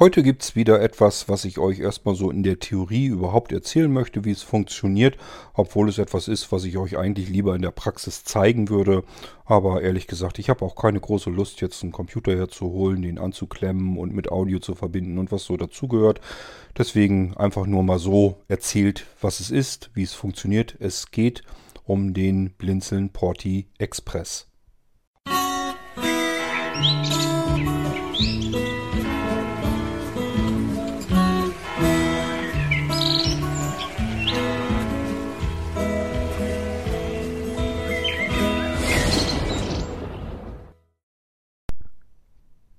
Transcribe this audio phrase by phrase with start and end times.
[0.00, 3.92] Heute gibt es wieder etwas, was ich euch erstmal so in der Theorie überhaupt erzählen
[3.92, 5.16] möchte, wie es funktioniert,
[5.54, 9.02] obwohl es etwas ist, was ich euch eigentlich lieber in der Praxis zeigen würde.
[9.44, 13.98] Aber ehrlich gesagt, ich habe auch keine große Lust, jetzt einen Computer herzuholen, den anzuklemmen
[13.98, 16.20] und mit Audio zu verbinden und was so dazugehört.
[16.76, 20.76] Deswegen einfach nur mal so erzählt, was es ist, wie es funktioniert.
[20.78, 21.42] Es geht
[21.82, 24.46] um den Blinzeln Porti Express.
[26.76, 27.27] Musik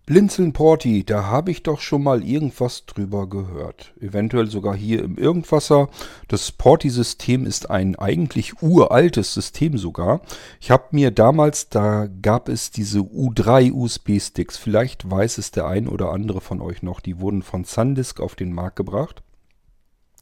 [0.09, 3.93] Blinzeln Porti, da habe ich doch schon mal irgendwas drüber gehört.
[3.99, 5.87] Eventuell sogar hier im Irgendwasser.
[6.27, 10.21] Das Porti-System ist ein eigentlich uraltes System sogar.
[10.59, 14.57] Ich habe mir damals, da gab es diese U3 USB-Sticks.
[14.57, 17.01] Vielleicht weiß es der ein oder andere von euch noch.
[17.01, 19.21] Die wurden von Sandisk auf den Markt gebracht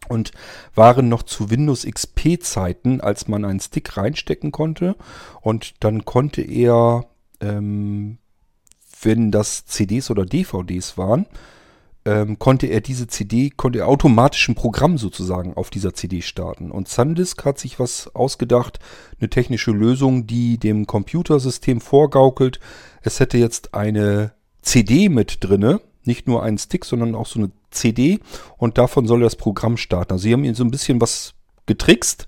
[0.09, 0.33] und
[0.75, 4.97] waren noch zu Windows XP Zeiten, als man einen Stick reinstecken konnte
[5.39, 7.05] und dann konnte er
[7.39, 8.17] ähm,
[9.01, 11.25] wenn das CDs oder DVDs waren,
[12.05, 16.71] ähm, konnte er diese CD, konnte er automatisch ein Programm sozusagen auf dieser CD starten.
[16.71, 18.79] Und Sandisk hat sich was ausgedacht,
[19.19, 22.61] eine technische Lösung, die dem Computersystem vorgaukelt.
[23.01, 24.31] Es hätte jetzt eine
[24.61, 28.19] CD mit drinne, nicht nur einen Stick, sondern auch so eine CD
[28.57, 30.13] und davon soll das Programm starten.
[30.13, 31.33] Also sie haben ihn so ein bisschen was
[31.65, 32.27] getrickst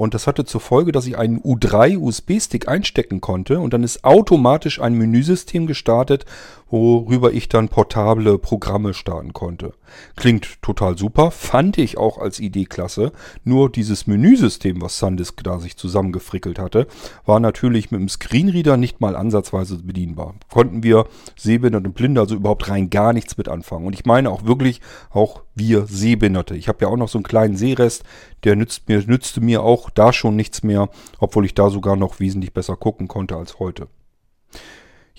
[0.00, 4.02] und das hatte zur Folge, dass ich einen U3 USB-Stick einstecken konnte und dann ist
[4.02, 6.24] automatisch ein Menüsystem gestartet,
[6.70, 9.74] worüber ich dann portable Programme starten konnte.
[10.16, 13.12] Klingt total super, fand ich auch als Idee klasse.
[13.44, 16.86] Nur dieses Menüsystem, was Sandisk da sich zusammengefrickelt hatte,
[17.24, 20.34] war natürlich mit dem Screenreader nicht mal ansatzweise bedienbar.
[20.50, 23.86] Konnten wir Sehbehinderte und Blinde also überhaupt rein gar nichts mit anfangen.
[23.86, 24.80] Und ich meine auch wirklich
[25.10, 26.56] auch wir Sehbehinderte.
[26.56, 28.04] Ich habe ja auch noch so einen kleinen Sehrest,
[28.44, 32.20] der nützt mir, nützte mir auch da schon nichts mehr, obwohl ich da sogar noch
[32.20, 33.88] wesentlich besser gucken konnte als heute.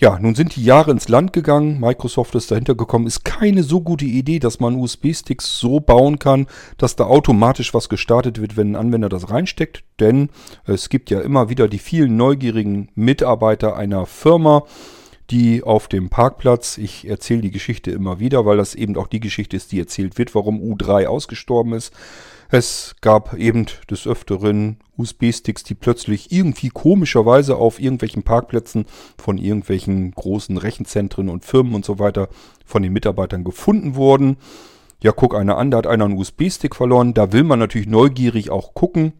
[0.01, 1.79] Ja, nun sind die Jahre ins Land gegangen.
[1.79, 3.05] Microsoft ist dahinter gekommen.
[3.05, 6.47] Ist keine so gute Idee, dass man USB-Sticks so bauen kann,
[6.79, 9.83] dass da automatisch was gestartet wird, wenn ein Anwender das reinsteckt.
[9.99, 10.29] Denn
[10.65, 14.63] es gibt ja immer wieder die vielen neugierigen Mitarbeiter einer Firma,
[15.29, 19.19] die auf dem Parkplatz, ich erzähle die Geschichte immer wieder, weil das eben auch die
[19.19, 21.93] Geschichte ist, die erzählt wird, warum U3 ausgestorben ist.
[22.53, 30.11] Es gab eben des Öfteren USB-Sticks, die plötzlich irgendwie komischerweise auf irgendwelchen Parkplätzen von irgendwelchen
[30.11, 32.27] großen Rechenzentren und Firmen und so weiter
[32.65, 34.35] von den Mitarbeitern gefunden wurden.
[35.01, 37.13] Ja, guck einer an, da hat einer einen USB-Stick verloren.
[37.13, 39.13] Da will man natürlich neugierig auch gucken.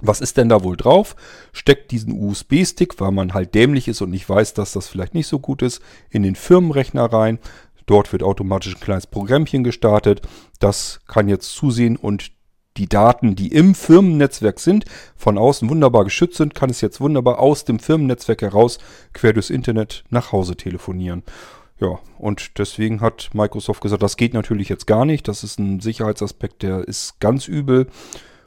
[0.00, 1.14] Was ist denn da wohl drauf?
[1.52, 5.28] Steckt diesen USB-Stick, weil man halt dämlich ist und nicht weiß, dass das vielleicht nicht
[5.28, 5.80] so gut ist,
[6.10, 7.38] in den Firmenrechner rein.
[7.86, 10.22] Dort wird automatisch ein kleines Programmchen gestartet.
[10.58, 12.32] Das kann jetzt zusehen und
[12.78, 14.84] die Daten, die im Firmennetzwerk sind,
[15.16, 18.78] von außen wunderbar geschützt sind, kann es jetzt wunderbar aus dem Firmennetzwerk heraus
[19.12, 21.22] quer durchs Internet nach Hause telefonieren.
[21.80, 25.28] Ja, und deswegen hat Microsoft gesagt, das geht natürlich jetzt gar nicht.
[25.28, 27.86] Das ist ein Sicherheitsaspekt, der ist ganz übel.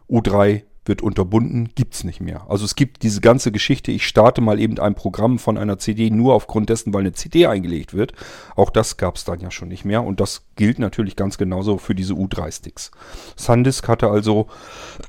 [0.10, 2.50] U3 wird unterbunden, gibt es nicht mehr.
[2.50, 6.10] Also es gibt diese ganze Geschichte, ich starte mal eben ein Programm von einer CD
[6.10, 8.14] nur aufgrund dessen, weil eine CD eingelegt wird.
[8.56, 11.78] Auch das gab es dann ja schon nicht mehr und das gilt natürlich ganz genauso
[11.78, 12.92] für diese U3-Sticks.
[13.36, 14.48] Sandisk hatte also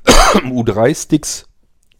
[0.33, 1.47] U3-Sticks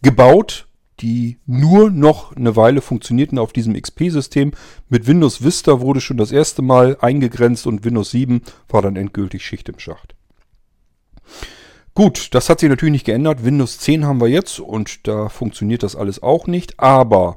[0.02, 0.68] gebaut,
[1.00, 4.52] die nur noch eine Weile funktionierten auf diesem XP-System.
[4.88, 9.44] Mit Windows Vista wurde schon das erste Mal eingegrenzt und Windows 7 war dann endgültig
[9.44, 10.14] Schicht im Schacht.
[11.96, 13.44] Gut, das hat sich natürlich nicht geändert.
[13.44, 16.80] Windows 10 haben wir jetzt und da funktioniert das alles auch nicht.
[16.80, 17.36] Aber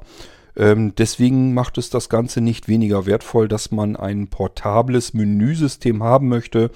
[0.55, 6.27] ähm, deswegen macht es das Ganze nicht weniger wertvoll, dass man ein portables Menüsystem haben
[6.27, 6.71] möchte,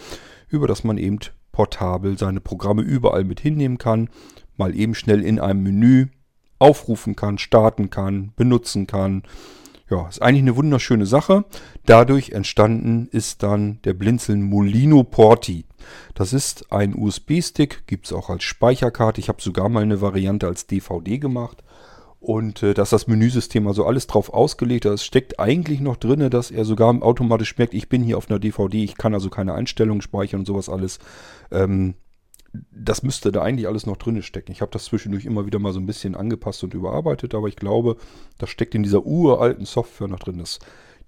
[0.47, 1.17] über das man eben
[1.51, 4.11] portabel seine Programme überall mit hinnehmen kann,
[4.57, 6.09] mal eben schnell in einem Menü
[6.59, 9.23] aufrufen kann, starten kann, benutzen kann.
[9.89, 11.45] Ja, ist eigentlich eine wunderschöne Sache.
[11.87, 15.65] Dadurch entstanden ist dann der Blinzeln Molino Porti.
[16.13, 19.19] Das ist ein USB-Stick, gibt es auch als Speicherkarte.
[19.19, 21.63] Ich habe sogar mal eine Variante als DVD gemacht.
[22.21, 26.51] Und äh, dass das Menüsystem also alles drauf ausgelegt ist, steckt eigentlich noch drin, dass
[26.51, 30.03] er sogar automatisch merkt, ich bin hier auf einer DVD, ich kann also keine Einstellungen
[30.03, 30.99] speichern und sowas alles.
[31.49, 31.95] Ähm,
[32.71, 34.51] das müsste da eigentlich alles noch drin stecken.
[34.51, 37.55] Ich habe das zwischendurch immer wieder mal so ein bisschen angepasst und überarbeitet, aber ich
[37.55, 37.97] glaube,
[38.37, 40.37] das steckt in dieser uralten Software noch drin.
[40.37, 40.59] Das,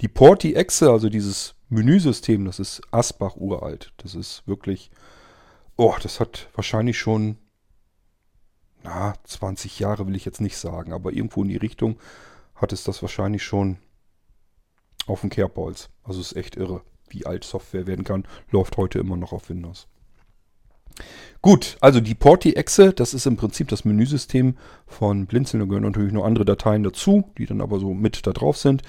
[0.04, 3.94] die Porti Exe, also dieses Menüsystem, das ist Asbach uralt.
[3.96, 4.92] Das ist wirklich,
[5.78, 7.38] oh, das hat wahrscheinlich schon,
[8.84, 12.00] na, 20 Jahre will ich jetzt nicht sagen, aber irgendwo in die Richtung
[12.54, 13.78] hat es das wahrscheinlich schon
[15.08, 15.90] auf dem Kerbholz.
[16.04, 19.88] Also ist echt irre wie alt Software werden kann, läuft heute immer noch auf Windows.
[21.42, 25.62] Gut, also die Porti-Exe, das ist im Prinzip das Menüsystem von Blinzeln.
[25.62, 28.82] Da gehören natürlich noch andere Dateien dazu, die dann aber so mit da drauf sind.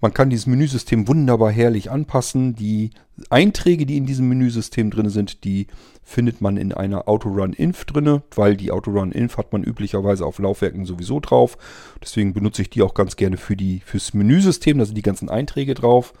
[0.00, 2.54] Man kann dieses Menüsystem wunderbar herrlich anpassen.
[2.54, 2.90] Die
[3.30, 5.66] Einträge, die in diesem Menüsystem drin sind, die
[6.04, 11.18] findet man in einer Autorun-Inf drin, weil die Autorun-Inf hat man üblicherweise auf Laufwerken sowieso
[11.18, 11.58] drauf.
[12.00, 14.78] Deswegen benutze ich die auch ganz gerne für die, fürs Menüsystem.
[14.78, 16.14] Da sind die ganzen Einträge drauf.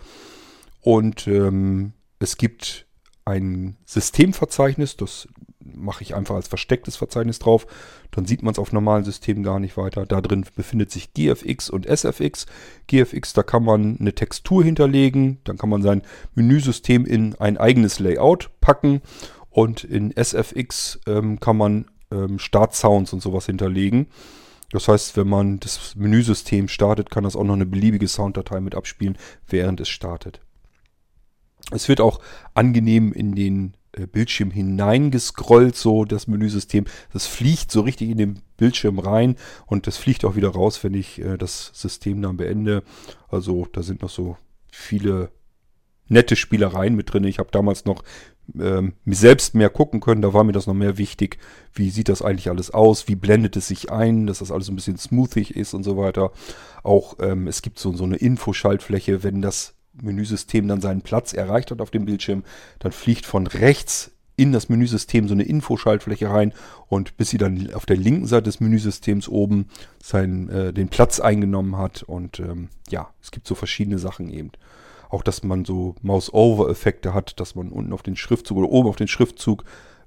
[0.80, 2.86] Und ähm, es gibt
[3.24, 5.28] ein Systemverzeichnis, das
[5.74, 7.66] mache ich einfach als verstecktes Verzeichnis drauf.
[8.10, 10.06] Dann sieht man es auf normalen Systemen gar nicht weiter.
[10.06, 12.46] Da drin befindet sich GFX und SFX.
[12.86, 15.38] GFX, da kann man eine Textur hinterlegen.
[15.44, 16.02] Dann kann man sein
[16.34, 19.02] Menüsystem in ein eigenes Layout packen.
[19.50, 24.08] Und in SFX ähm, kann man ähm, Start-Sounds und sowas hinterlegen.
[24.70, 28.74] Das heißt, wenn man das Menüsystem startet, kann das auch noch eine beliebige Sounddatei mit
[28.74, 29.16] abspielen,
[29.46, 30.40] während es startet.
[31.70, 32.20] Es wird auch
[32.54, 33.74] angenehm in den
[34.06, 36.84] Bildschirm hineingescrollt, so das Menüsystem.
[37.12, 39.36] Das fliegt so richtig in den Bildschirm rein
[39.66, 42.82] und das fliegt auch wieder raus, wenn ich äh, das System dann beende.
[43.28, 44.36] Also da sind noch so
[44.70, 45.30] viele
[46.08, 47.24] nette Spielereien mit drin.
[47.24, 48.02] Ich habe damals noch
[48.58, 51.38] ähm, selbst mehr gucken können, da war mir das noch mehr wichtig.
[51.74, 53.08] Wie sieht das eigentlich alles aus?
[53.08, 56.32] Wie blendet es sich ein, dass das alles ein bisschen smoothig ist und so weiter.
[56.82, 61.70] Auch ähm, es gibt so, so eine Infoschaltfläche, wenn das Menüsystem dann seinen Platz erreicht
[61.70, 62.44] hat auf dem Bildschirm,
[62.78, 66.54] dann fliegt von rechts in das Menüsystem so eine Infoschaltfläche rein
[66.86, 69.66] und bis sie dann auf der linken Seite des Menüsystems oben
[70.00, 74.52] seinen, äh, den Platz eingenommen hat und ähm, ja, es gibt so verschiedene Sachen eben.
[75.10, 78.96] Auch, dass man so Mouse-Over-Effekte hat, dass man unten auf den Schriftzug oder oben auf
[78.96, 79.64] den Schriftzug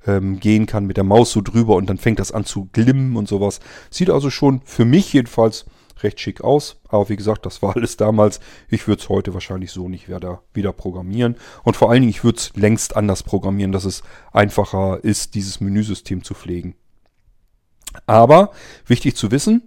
[0.08, 3.18] ähm, gehen kann mit der Maus so drüber und dann fängt das an zu glimmen
[3.18, 3.60] und sowas.
[3.90, 5.66] Sieht also schon für mich jedenfalls
[6.04, 6.82] recht schick aus.
[6.88, 8.40] Aber wie gesagt, das war alles damals.
[8.70, 11.36] Ich würde es heute wahrscheinlich so nicht wieder, wieder programmieren.
[11.64, 15.62] Und vor allen Dingen, ich würde es längst anders programmieren, dass es einfacher ist, dieses
[15.62, 16.76] Menüsystem zu pflegen.
[18.06, 18.52] Aber
[18.86, 19.64] wichtig zu wissen,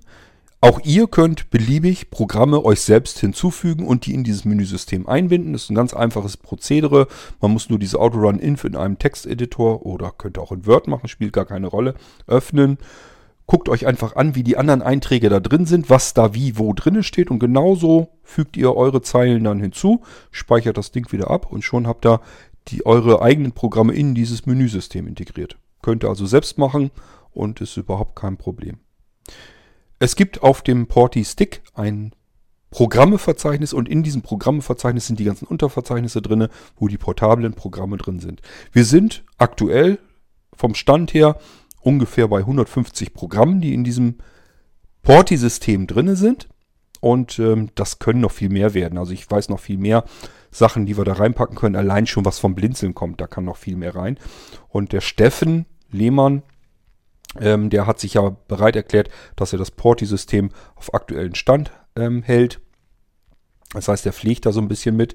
[0.65, 5.53] auch ihr könnt beliebig Programme euch selbst hinzufügen und die in dieses Menüsystem einbinden.
[5.53, 7.07] Das ist ein ganz einfaches Prozedere.
[7.43, 11.09] Man muss nur diese Autorun-Inf in einem Texteditor oder könnt ihr auch in Word machen,
[11.09, 11.93] spielt gar keine Rolle,
[12.27, 12.79] öffnen
[13.47, 16.73] Guckt euch einfach an, wie die anderen Einträge da drin sind, was da wie wo
[16.73, 21.53] drin steht und genauso fügt ihr eure Zeilen dann hinzu, speichert das Ding wieder ab
[21.53, 22.21] und schon habt ihr
[22.69, 25.59] die, eure eigenen Programme in dieses Menüsystem integriert.
[25.83, 26.91] Könnt ihr also selbst machen
[27.33, 28.79] und ist überhaupt kein Problem.
[29.99, 32.15] Es gibt auf dem Porti Stick ein
[32.71, 38.19] Programmeverzeichnis und in diesem Programmeverzeichnis sind die ganzen Unterverzeichnisse drin, wo die portablen Programme drin
[38.19, 38.43] sind.
[38.73, 39.99] Wir sind aktuell
[40.57, 41.39] vom Stand her
[41.85, 44.17] ungefähr bei 150 Programmen, die in diesem
[45.03, 46.49] Porti-System drin sind.
[47.01, 48.99] Und ähm, das können noch viel mehr werden.
[48.99, 50.05] Also ich weiß noch viel mehr
[50.51, 51.77] Sachen, die wir da reinpacken können.
[51.77, 54.19] Allein schon was vom Blinzeln kommt, da kann noch viel mehr rein.
[54.69, 56.43] Und der Steffen Lehmann,
[57.39, 62.23] ähm, der hat sich ja bereit erklärt, dass er das Porti-System auf aktuellen Stand ähm,
[62.23, 62.61] hält.
[63.75, 65.15] Das heißt, er pflegt da so ein bisschen mit.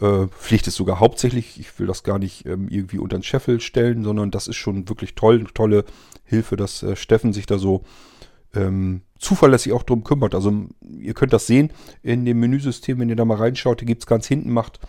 [0.00, 3.60] Äh, Pflicht ist sogar hauptsächlich, ich will das gar nicht ähm, irgendwie unter den Scheffel
[3.60, 5.84] stellen, sondern das ist schon wirklich toll, tolle
[6.24, 7.82] Hilfe, dass äh, Steffen sich da so
[8.54, 10.34] ähm, zuverlässig auch drum kümmert.
[10.34, 11.70] Also ihr könnt das sehen
[12.02, 14.80] in dem Menüsystem, wenn ihr da mal reinschaut, hier gibt es ganz hinten, macht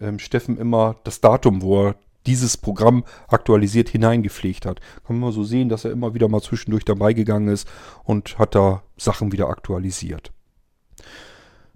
[0.00, 1.96] ähm, Steffen immer das Datum, wo er
[2.26, 4.80] dieses Programm aktualisiert hineingepflegt hat.
[5.06, 7.66] Kann man so sehen, dass er immer wieder mal zwischendurch dabei gegangen ist
[8.04, 10.32] und hat da Sachen wieder aktualisiert.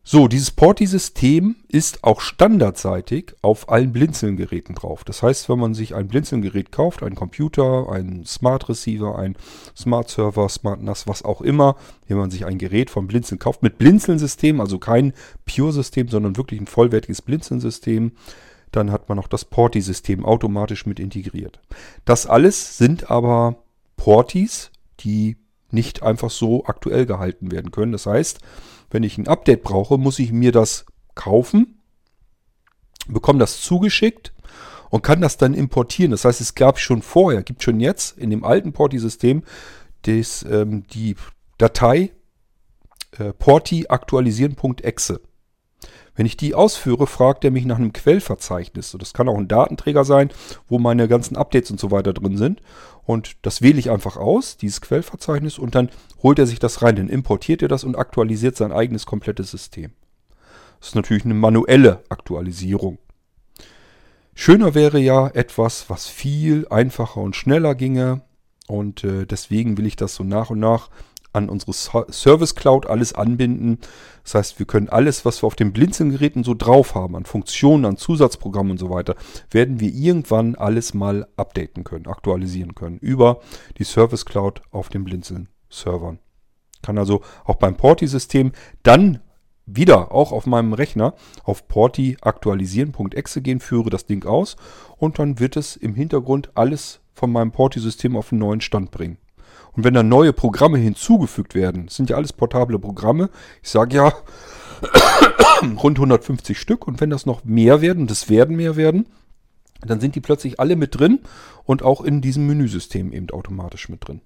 [0.07, 5.03] So, dieses Porti-System ist auch standardseitig auf allen Blinzeln-Geräten drauf.
[5.03, 9.35] Das heißt, wenn man sich ein Blinzeln-Gerät kauft, einen Computer, einen Smart Receiver, einen
[9.75, 13.63] Smart Server, Smart NAS, was auch immer, wenn man sich ein Gerät von Blinzeln kauft,
[13.63, 15.15] mit Blinzeln-System, also kein
[15.47, 18.13] Pure-System, sondern wirklich ein vollwertiges Blinzeln-System,
[18.73, 21.61] dann hat man auch das Porti-System automatisch mit integriert.
[22.05, 23.57] Das alles sind aber
[23.97, 24.71] Portis,
[25.01, 25.39] die
[25.71, 27.93] nicht einfach so aktuell gehalten werden können.
[27.93, 28.41] Das heißt,
[28.95, 30.87] wenn ich ein Update brauche, muss ich mir das
[31.17, 31.83] kaufen,
[33.09, 34.33] bekomme das zugeschickt
[34.89, 36.13] und kann das dann importieren.
[36.13, 39.43] Das heißt, es gab schon vorher, gibt schon jetzt in dem alten Porti-System
[40.07, 41.17] ähm, die
[41.59, 42.13] Datei
[43.19, 45.21] äh, porti aktualisieren.exe.
[46.17, 48.97] Wenn ich die ausführe, fragt er mich nach einem Quellverzeichnis.
[48.99, 50.31] Das kann auch ein Datenträger sein,
[50.69, 52.61] wo meine ganzen Updates und so weiter drin sind.
[53.05, 55.91] Und das wähle ich einfach aus, dieses Quellverzeichnis, und dann
[56.23, 56.97] holt er sich das rein.
[56.97, 59.93] Dann importiert er das und aktualisiert sein eigenes komplettes System.
[60.79, 62.99] Das ist natürlich eine manuelle Aktualisierung.
[64.35, 68.23] Schöner wäre ja etwas, was viel einfacher und schneller ginge.
[68.67, 70.91] Und äh, deswegen will ich das so nach und nach
[71.35, 73.79] an unsere Service Cloud alles anbinden.
[74.23, 77.85] Das heißt, wir können alles, was wir auf den Blinzelgeräten so drauf haben, an Funktionen,
[77.85, 79.17] an Zusatzprogrammen und so weiter,
[79.51, 83.41] werden wir irgendwann alles mal updaten können, aktualisieren können über
[83.79, 86.21] die Service Cloud auf den Blinzeln-Servern.
[86.83, 89.21] Kann also auch beim Porti-System dann
[89.67, 94.57] wieder auch auf meinem Rechner auf porti aktualisieren.exe gehen, führe das Ding aus
[94.99, 99.19] und dann wird es im Hintergrund alles von meinem Porti-System auf einen neuen Stand bringen.
[99.77, 103.31] Und wenn dann neue Programme hinzugefügt werden, sind ja alles portable Programme,
[103.63, 104.13] ich sage ja
[105.63, 109.07] rund 150 Stück und wenn das noch mehr werden, es werden mehr werden,
[109.81, 111.21] dann sind die plötzlich alle mit drin
[111.65, 114.21] und auch in diesem Menüsystem eben automatisch mit drin.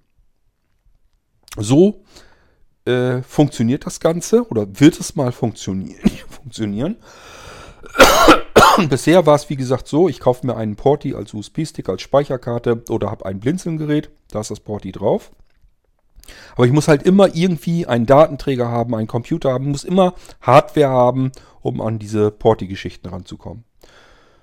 [1.56, 2.04] So
[2.84, 6.10] äh, funktioniert das Ganze oder wird es mal funktionieren.
[6.28, 6.96] funktionieren.
[8.86, 12.82] Bisher war es wie gesagt so, ich kaufe mir einen Porti als USB-Stick, als Speicherkarte
[12.88, 15.32] oder habe ein Blinzeln-Gerät, da ist das Porti drauf.
[16.54, 20.90] Aber ich muss halt immer irgendwie einen Datenträger haben, einen Computer haben, muss immer Hardware
[20.90, 23.64] haben, um an diese Porti-Geschichten ranzukommen.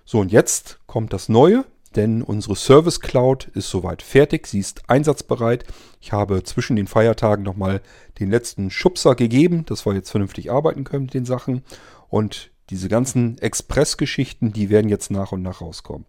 [0.03, 1.65] So, und jetzt kommt das Neue
[1.95, 5.65] denn unsere Service Cloud ist soweit fertig, sie ist einsatzbereit.
[6.01, 7.81] Ich habe zwischen den Feiertagen nochmal
[8.19, 11.63] den letzten Schubser gegeben, dass wir jetzt vernünftig arbeiten können mit den Sachen.
[12.09, 16.05] Und diese ganzen Express-Geschichten, die werden jetzt nach und nach rauskommen.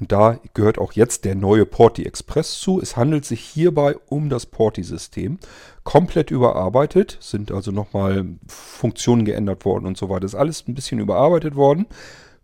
[0.00, 2.80] Und da gehört auch jetzt der neue Porti Express zu.
[2.80, 5.38] Es handelt sich hierbei um das Porti-System.
[5.84, 10.26] Komplett überarbeitet, sind also nochmal Funktionen geändert worden und so weiter.
[10.26, 11.86] Ist alles ein bisschen überarbeitet worden.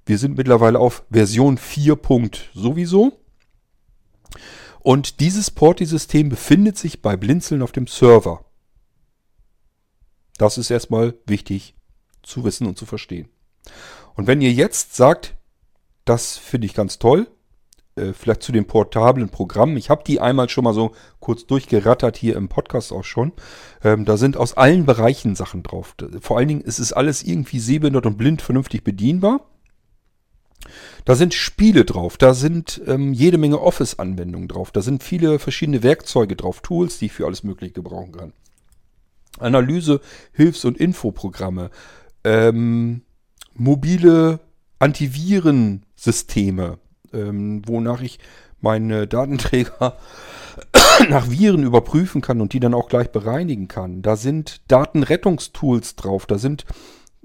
[0.07, 1.99] Wir sind mittlerweile auf Version 4.
[2.55, 3.19] sowieso.
[4.79, 8.45] Und dieses Porti-System befindet sich bei Blinzeln auf dem Server.
[10.39, 11.75] Das ist erstmal wichtig
[12.23, 13.29] zu wissen und zu verstehen.
[14.15, 15.37] Und wenn ihr jetzt sagt,
[16.05, 17.27] das finde ich ganz toll,
[18.01, 19.77] äh, vielleicht zu den portablen Programmen.
[19.77, 23.33] Ich habe die einmal schon mal so kurz durchgerattert hier im Podcast auch schon.
[23.83, 25.95] Ähm, da sind aus allen Bereichen Sachen drauf.
[26.21, 29.47] Vor allen Dingen ist es alles irgendwie sehbehindert und blind vernünftig bedienbar.
[31.05, 35.83] Da sind Spiele drauf, da sind ähm, jede Menge Office-Anwendungen drauf, da sind viele verschiedene
[35.83, 38.33] Werkzeuge drauf, Tools, die ich für alles Mögliche gebrauchen kann.
[39.39, 40.03] Analyse,
[40.33, 41.71] Hilfs- und Infoprogramme,
[42.25, 43.03] ähm,
[43.61, 44.41] mobile
[44.79, 46.79] Antivirensysteme,
[47.13, 48.19] ähm, wonach ich
[48.61, 49.99] meine Datenträger
[51.11, 54.01] nach Viren überprüfen kann und die dann auch gleich bereinigen kann.
[54.01, 56.65] Da sind Datenrettungstools drauf, da sind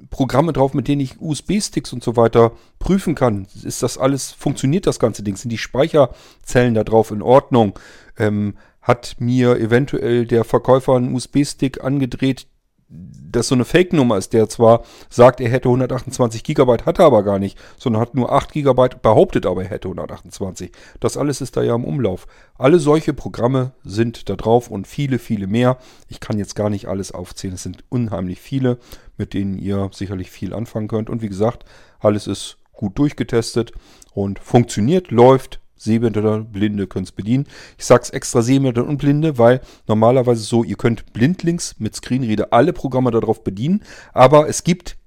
[0.09, 3.47] Programme drauf, mit denen ich USB-Sticks und so weiter prüfen kann.
[3.63, 5.37] Ist das alles, funktioniert das ganze Ding?
[5.37, 7.79] Sind die Speicherzellen da drauf in Ordnung?
[8.17, 12.45] Ähm, hat mir eventuell der Verkäufer einen USB-Stick angedreht,
[12.87, 17.23] das so eine Fake-Nummer ist, der zwar sagt, er hätte 128 Gigabyte, hat er aber
[17.23, 20.71] gar nicht, sondern hat nur 8 Gigabyte, behauptet aber, er hätte 128.
[20.99, 22.27] Das alles ist da ja im Umlauf.
[22.57, 25.77] Alle solche Programme sind da drauf und viele, viele mehr.
[26.07, 27.55] Ich kann jetzt gar nicht alles aufzählen.
[27.55, 28.77] Es sind unheimlich viele,
[29.17, 31.09] mit denen ihr sicherlich viel anfangen könnt.
[31.09, 31.65] Und wie gesagt,
[31.99, 33.71] alles ist gut durchgetestet
[34.13, 37.47] und funktioniert, läuft, Sehbehinderte, Blinde können es bedienen.
[37.77, 42.47] Ich sage es extra Sehbehinderte und Blinde, weil normalerweise so, ihr könnt blindlings mit Screenreader
[42.51, 44.97] alle Programme darauf bedienen, aber es gibt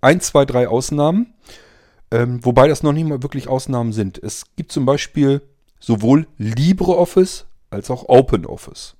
[0.00, 1.34] ein, zwei, drei Ausnahmen,
[2.10, 4.18] ähm, wobei das noch nicht mal wirklich Ausnahmen sind.
[4.22, 5.40] Es gibt zum Beispiel
[5.80, 8.96] sowohl LibreOffice als auch OpenOffice.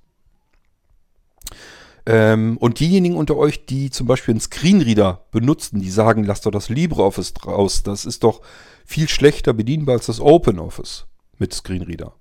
[2.04, 6.50] Ähm, und diejenigen unter euch, die zum Beispiel einen Screenreader benutzen, die sagen, lasst doch
[6.50, 8.40] das LibreOffice draus, das ist doch
[8.84, 11.06] viel schlechter bedienbar als das OpenOffice
[11.38, 12.14] mit Screenreader.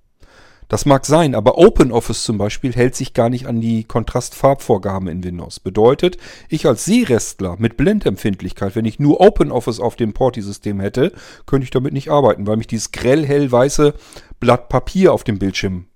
[0.68, 5.22] Das mag sein, aber OpenOffice zum Beispiel hält sich gar nicht an die Kontrastfarbvorgaben in
[5.22, 5.60] Windows.
[5.60, 6.16] Bedeutet,
[6.48, 11.12] ich als Sehrestler mit Blendempfindlichkeit, wenn ich nur OpenOffice auf dem Porti-System hätte,
[11.44, 13.92] könnte ich damit nicht arbeiten, weil mich dieses grell hellweiße
[14.40, 15.88] Blatt Papier auf dem Bildschirm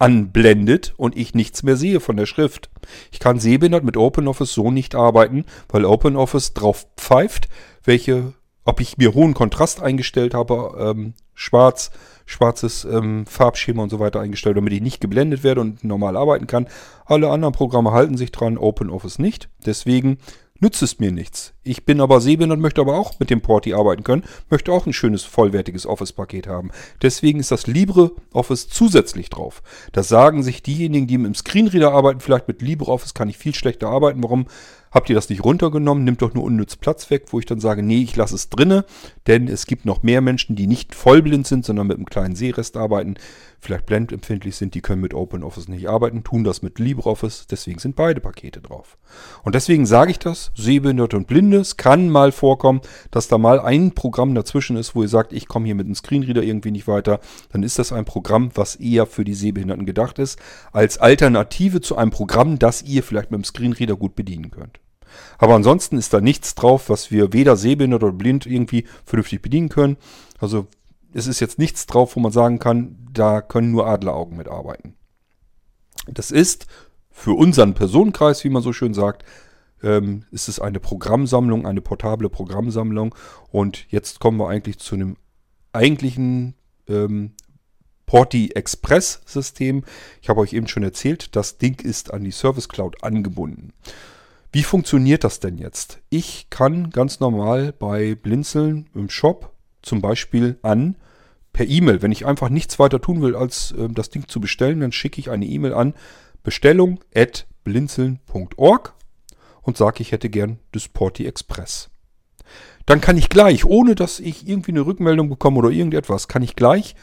[0.00, 2.70] anblendet und ich nichts mehr sehe von der Schrift.
[3.12, 7.48] Ich kann sehbehindert mit OpenOffice so nicht arbeiten, weil OpenOffice drauf pfeift,
[7.84, 8.32] welche
[8.64, 11.90] ob ich mir hohen Kontrast eingestellt habe, ähm, schwarz,
[12.26, 16.46] schwarzes ähm, Farbschema und so weiter eingestellt, damit ich nicht geblendet werde und normal arbeiten
[16.46, 16.66] kann.
[17.04, 19.48] Alle anderen Programme halten sich dran, OpenOffice nicht.
[19.66, 20.18] Deswegen
[20.60, 21.54] nützt es mir nichts.
[21.62, 24.86] Ich bin aber sehbehindert und möchte aber auch mit dem Porti arbeiten können, möchte auch
[24.86, 26.70] ein schönes, vollwertiges Office-Paket haben.
[27.02, 29.62] Deswegen ist das LibreOffice zusätzlich drauf.
[29.92, 33.88] Das sagen sich diejenigen, die dem Screenreader arbeiten, vielleicht mit LibreOffice kann ich viel schlechter
[33.88, 34.22] arbeiten.
[34.22, 34.46] Warum
[34.90, 36.04] habt ihr das nicht runtergenommen?
[36.04, 38.84] Nimmt doch nur unnütz Platz weg, wo ich dann sage, nee, ich lasse es drinne,
[39.26, 42.76] denn es gibt noch mehr Menschen, die nicht vollblind sind, sondern mit einem kleinen Sehrest
[42.76, 43.16] arbeiten.
[43.60, 47.94] Vielleicht blendempfindlich sind, die können mit OpenOffice nicht arbeiten, tun das mit LibreOffice, deswegen sind
[47.94, 48.96] beide Pakete drauf.
[49.42, 53.60] Und deswegen sage ich das, Sehbehinderte und Blinde, es kann mal vorkommen, dass da mal
[53.60, 56.88] ein Programm dazwischen ist, wo ihr sagt, ich komme hier mit einem Screenreader irgendwie nicht
[56.88, 57.20] weiter,
[57.52, 60.38] dann ist das ein Programm, was eher für die Sehbehinderten gedacht ist,
[60.72, 64.80] als Alternative zu einem Programm, das ihr vielleicht mit dem Screenreader gut bedienen könnt.
[65.38, 69.68] Aber ansonsten ist da nichts drauf, was wir weder sehbehindert oder blind irgendwie vernünftig bedienen
[69.68, 69.96] können.
[70.38, 70.66] Also
[71.12, 74.96] es ist jetzt nichts drauf, wo man sagen kann, da können nur Adleraugen mitarbeiten.
[76.06, 76.66] Das ist
[77.10, 79.24] für unseren Personenkreis, wie man so schön sagt,
[79.82, 83.14] ähm, ist es eine Programmsammlung, eine portable Programmsammlung.
[83.50, 85.16] Und jetzt kommen wir eigentlich zu einem
[85.72, 86.54] eigentlichen
[86.88, 87.32] ähm,
[88.06, 89.84] Porti Express System.
[90.20, 93.72] Ich habe euch eben schon erzählt, das Ding ist an die Service Cloud angebunden.
[94.52, 96.00] Wie funktioniert das denn jetzt?
[96.08, 100.96] Ich kann ganz normal bei Blinzeln im Shop zum Beispiel an
[101.52, 104.80] per E-Mail, wenn ich einfach nichts weiter tun will, als äh, das Ding zu bestellen,
[104.80, 105.94] dann schicke ich eine E-Mail an
[106.42, 108.94] bestellung at blinzeln.org
[109.62, 111.90] und sage, ich hätte gern das Porti Express.
[112.86, 116.56] Dann kann ich gleich, ohne dass ich irgendwie eine Rückmeldung bekomme oder irgendetwas, kann ich
[116.56, 116.94] gleich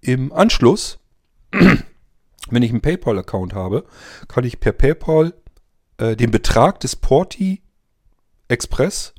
[0.00, 0.98] im Anschluss,
[1.50, 3.84] wenn ich einen PayPal-Account habe,
[4.28, 5.34] kann ich per PayPal
[5.98, 7.62] äh, den Betrag des Porti
[8.48, 9.14] Express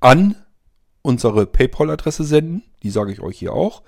[0.00, 0.41] an
[1.02, 2.62] unsere PayPal-Adresse senden.
[2.82, 3.82] Die sage ich euch hier auch.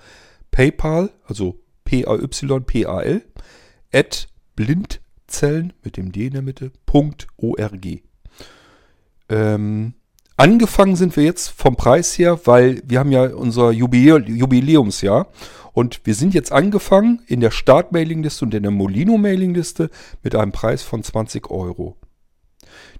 [0.51, 3.21] PayPal, also P-A-Y-P-A-L,
[3.93, 7.85] at blindzellen mit dem D in der Mitte, .org.
[9.27, 9.93] Ähm,
[10.37, 15.27] angefangen sind wir jetzt vom Preis her, weil wir haben ja unser Jubiläumsjahr
[15.73, 19.89] und wir sind jetzt angefangen in der Start-Mailing-Liste und in der Molino-Mailing-Liste
[20.23, 21.97] mit einem Preis von 20 Euro.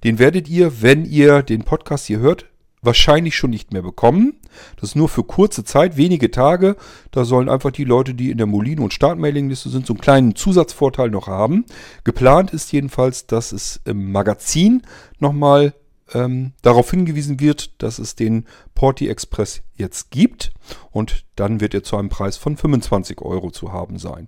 [0.03, 2.47] Den werdet ihr, wenn ihr den Podcast hier hört,
[2.85, 4.39] wahrscheinlich schon nicht mehr bekommen.
[4.75, 6.75] Das ist nur für kurze Zeit, wenige Tage.
[7.11, 10.35] Da sollen einfach die Leute, die in der Molino- und Startmailingliste sind, so einen kleinen
[10.35, 11.65] Zusatzvorteil noch haben.
[12.03, 14.83] Geplant ist jedenfalls, dass es im Magazin
[15.19, 15.73] nochmal
[16.13, 20.51] ähm, darauf hingewiesen wird, dass es den Porti Express jetzt gibt.
[20.91, 24.27] Und dann wird er zu einem Preis von 25 Euro zu haben sein.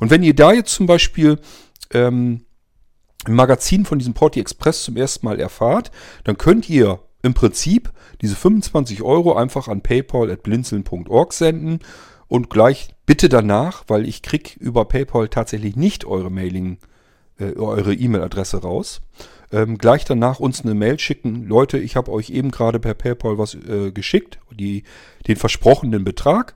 [0.00, 1.38] Und wenn ihr da jetzt zum Beispiel
[1.92, 2.44] ähm,
[3.26, 5.90] im Magazin von diesem Porti Express zum ersten Mal erfahrt,
[6.24, 11.80] dann könnt ihr im Prinzip diese 25 Euro einfach an paypal.blinzeln.org senden
[12.28, 16.78] und gleich bitte danach, weil ich kriege über PayPal tatsächlich nicht eure Mailing,
[17.38, 19.00] äh, eure E-Mail-Adresse raus,
[19.50, 21.46] ähm, gleich danach uns eine Mail schicken.
[21.48, 24.84] Leute, ich habe euch eben gerade per PayPal was äh, geschickt, die,
[25.26, 26.54] den versprochenen Betrag.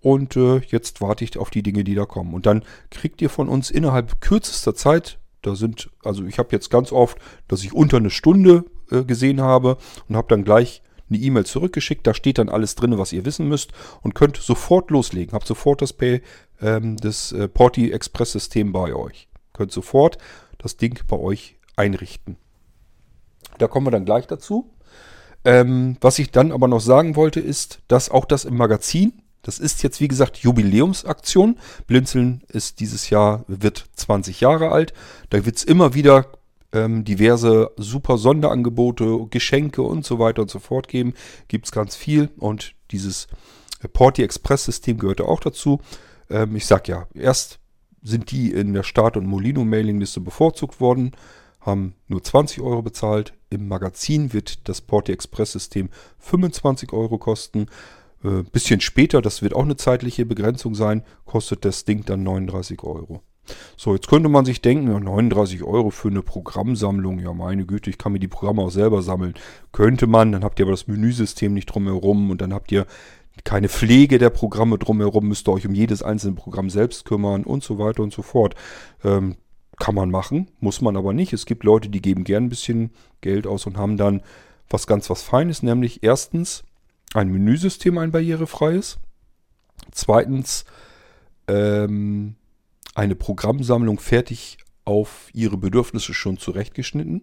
[0.00, 2.34] Und äh, jetzt warte ich auf die Dinge, die da kommen.
[2.34, 6.70] Und dann kriegt ihr von uns innerhalb kürzester Zeit, da sind, also ich habe jetzt
[6.70, 9.78] ganz oft, dass ich unter eine Stunde äh, gesehen habe
[10.08, 12.06] und habe dann gleich eine E-Mail zurückgeschickt.
[12.06, 15.32] Da steht dann alles drin, was ihr wissen müsst und könnt sofort loslegen.
[15.34, 16.22] Habt sofort das, Pay,
[16.60, 19.28] ähm, das äh, Porti Express System bei euch.
[19.52, 20.18] Könnt sofort
[20.58, 22.36] das Ding bei euch einrichten.
[23.58, 24.70] Da kommen wir dann gleich dazu.
[25.44, 29.58] Ähm, was ich dann aber noch sagen wollte, ist, dass auch das im Magazin, das
[29.58, 31.58] ist jetzt wie gesagt Jubiläumsaktion.
[31.88, 34.94] Blinzeln ist dieses Jahr, wird 20 Jahre alt.
[35.30, 36.26] Da wird es immer wieder
[36.72, 41.14] ähm, diverse super Sonderangebote, Geschenke und so weiter und so fort geben.
[41.48, 43.26] Gibt es ganz viel und dieses
[43.92, 45.80] Porti Express System gehörte auch dazu.
[46.30, 47.58] Ähm, ich sag ja, erst
[48.02, 51.12] sind die in der Start- und Molino Mailingliste bevorzugt worden,
[51.60, 53.32] haben nur 20 Euro bezahlt.
[53.50, 57.66] Im Magazin wird das Porti Express System 25 Euro kosten.
[58.24, 62.82] Äh, bisschen später, das wird auch eine zeitliche Begrenzung sein, kostet das Ding dann 39
[62.82, 63.22] Euro.
[63.76, 67.90] So, jetzt könnte man sich denken, ja, 39 Euro für eine Programmsammlung, ja meine Güte,
[67.90, 69.34] ich kann mir die Programme auch selber sammeln.
[69.72, 72.86] Könnte man, dann habt ihr aber das Menüsystem nicht drumherum und dann habt ihr
[73.44, 77.64] keine Pflege der Programme drumherum, müsst ihr euch um jedes einzelne Programm selbst kümmern und
[77.64, 78.54] so weiter und so fort.
[79.02, 79.36] Ähm,
[79.78, 81.32] kann man machen, muss man aber nicht.
[81.32, 84.22] Es gibt Leute, die geben gern ein bisschen Geld aus und haben dann
[84.68, 86.62] was ganz was Feines, nämlich erstens
[87.14, 88.98] ein Menüsystem, ein barrierefreies.
[89.90, 90.64] Zweitens
[91.48, 92.36] ähm,
[92.94, 97.22] eine Programmsammlung fertig auf ihre Bedürfnisse schon zurechtgeschnitten.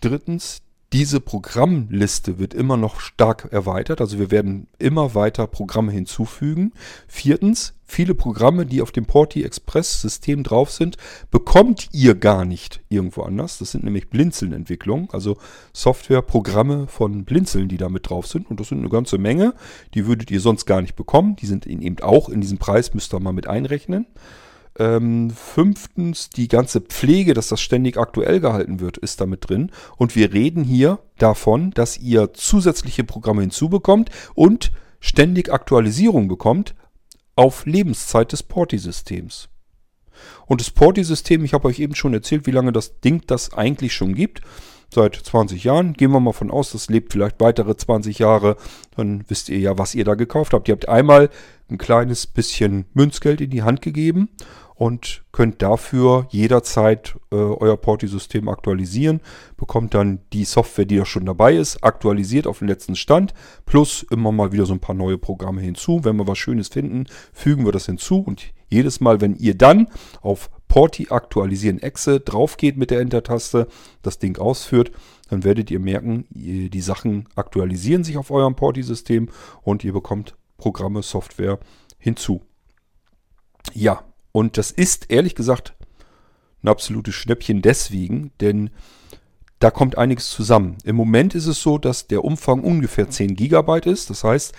[0.00, 0.62] Drittens,
[0.94, 6.72] diese Programmliste wird immer noch stark erweitert, also wir werden immer weiter Programme hinzufügen.
[7.06, 10.96] Viertens, viele Programme, die auf dem Porti Express System drauf sind,
[11.30, 13.58] bekommt ihr gar nicht irgendwo anders.
[13.58, 15.36] Das sind nämlich Blinzeln-Entwicklungen, also
[15.74, 18.50] Softwareprogramme von Blinzeln, die da mit drauf sind.
[18.50, 19.52] Und das sind eine ganze Menge.
[19.92, 21.36] Die würdet ihr sonst gar nicht bekommen.
[21.36, 24.06] Die sind eben auch in diesem Preis, müsst ihr mal mit einrechnen.
[24.78, 29.72] Ähm, fünftens, die ganze Pflege, dass das ständig aktuell gehalten wird, ist damit drin.
[29.96, 36.76] Und wir reden hier davon, dass ihr zusätzliche Programme hinzubekommt und ständig Aktualisierung bekommt
[37.34, 39.48] auf Lebenszeit des Porti-Systems.
[40.46, 43.94] Und das Porti-System, ich habe euch eben schon erzählt, wie lange das Ding das eigentlich
[43.94, 44.42] schon gibt.
[44.90, 45.92] Seit 20 Jahren.
[45.92, 48.56] Gehen wir mal von aus, das lebt vielleicht weitere 20 Jahre.
[48.96, 50.68] Dann wisst ihr ja, was ihr da gekauft habt.
[50.68, 51.30] Ihr habt einmal
[51.68, 54.30] ein kleines bisschen Münzgeld in die Hand gegeben
[54.78, 59.20] und könnt dafür jederzeit äh, euer Porti-System aktualisieren.
[59.56, 63.34] Bekommt dann die Software, die da schon dabei ist, aktualisiert auf den letzten Stand.
[63.66, 66.04] Plus immer mal wieder so ein paar neue Programme hinzu.
[66.04, 68.20] Wenn wir was Schönes finden, fügen wir das hinzu.
[68.20, 69.88] Und jedes Mal, wenn ihr dann
[70.22, 73.66] auf Porti aktualisieren Exe drauf geht mit der Enter-Taste,
[74.02, 74.92] das Ding ausführt,
[75.28, 79.28] dann werdet ihr merken, die Sachen aktualisieren sich auf eurem Porti-System
[79.62, 81.58] und ihr bekommt Programme, Software
[81.98, 82.42] hinzu.
[83.74, 84.04] Ja,
[84.38, 85.74] und das ist ehrlich gesagt
[86.62, 88.70] ein absolutes Schnäppchen deswegen, denn
[89.58, 90.78] da kommt einiges zusammen.
[90.84, 94.10] Im Moment ist es so, dass der Umfang ungefähr 10 GB ist.
[94.10, 94.54] Das heißt,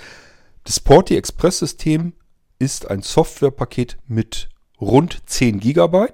[0.65, 2.11] das Porti Express System
[2.59, 4.49] ist ein Softwarepaket mit
[4.81, 6.07] rund 10 GB.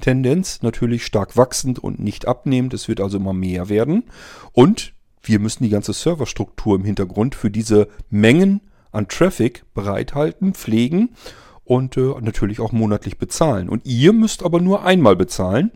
[0.00, 2.74] Tendenz natürlich stark wachsend und nicht abnehmend.
[2.74, 4.04] Es wird also immer mehr werden.
[4.52, 8.60] Und wir müssen die ganze Serverstruktur im Hintergrund für diese Mengen
[8.92, 11.10] an Traffic bereithalten, pflegen
[11.70, 13.68] und äh, natürlich auch monatlich bezahlen.
[13.68, 15.70] Und ihr müsst aber nur einmal bezahlen.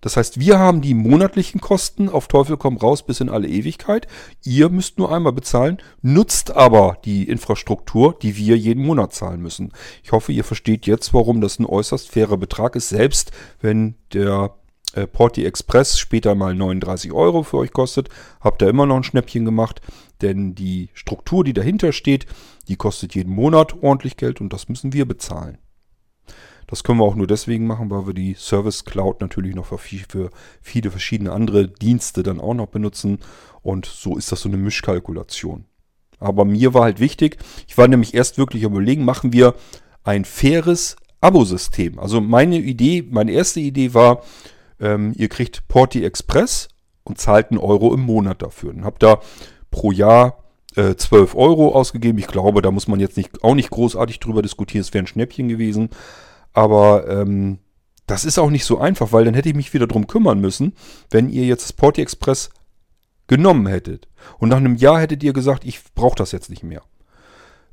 [0.00, 4.08] Das heißt, wir haben die monatlichen Kosten auf Teufel komm raus bis in alle Ewigkeit.
[4.42, 9.70] Ihr müsst nur einmal bezahlen, nutzt aber die Infrastruktur, die wir jeden Monat zahlen müssen.
[10.02, 14.54] Ich hoffe, ihr versteht jetzt, warum das ein äußerst fairer Betrag ist, selbst wenn der
[14.98, 18.08] äh, Porti Express später mal 39 Euro für euch kostet,
[18.40, 19.80] habt ihr immer noch ein Schnäppchen gemacht,
[20.20, 22.26] denn die Struktur, die dahinter steht,
[22.68, 25.58] die kostet jeden Monat ordentlich Geld und das müssen wir bezahlen.
[26.66, 29.78] Das können wir auch nur deswegen machen, weil wir die Service Cloud natürlich noch für,
[29.78, 30.30] für
[30.60, 33.20] viele verschiedene andere Dienste dann auch noch benutzen.
[33.62, 35.64] Und so ist das so eine Mischkalkulation.
[36.18, 39.54] Aber mir war halt wichtig, ich war nämlich erst wirklich überlegen, machen wir
[40.04, 41.98] ein faires Abosystem.
[41.98, 44.22] Also meine Idee, meine erste Idee war,
[44.80, 46.68] ähm, ihr kriegt Porti Express
[47.04, 48.70] und zahlt einen Euro im Monat dafür.
[48.70, 49.20] Und habt da
[49.70, 50.44] pro Jahr
[50.76, 52.18] äh, 12 Euro ausgegeben.
[52.18, 54.82] Ich glaube, da muss man jetzt nicht, auch nicht großartig drüber diskutieren.
[54.82, 55.90] Es wäre ein Schnäppchen gewesen.
[56.52, 57.58] Aber ähm,
[58.06, 60.74] das ist auch nicht so einfach, weil dann hätte ich mich wieder drum kümmern müssen,
[61.10, 62.50] wenn ihr jetzt das Porti Express
[63.26, 64.08] genommen hättet.
[64.38, 66.82] Und nach einem Jahr hättet ihr gesagt, ich brauche das jetzt nicht mehr.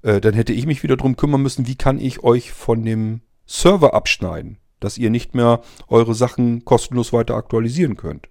[0.01, 3.21] Äh, dann hätte ich mich wieder drum kümmern müssen, wie kann ich euch von dem
[3.45, 8.29] Server abschneiden, dass ihr nicht mehr eure Sachen kostenlos weiter aktualisieren könnt.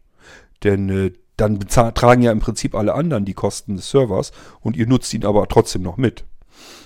[0.62, 4.86] Denn äh, dann tragen ja im Prinzip alle anderen die Kosten des Servers und ihr
[4.86, 6.24] nutzt ihn aber trotzdem noch mit.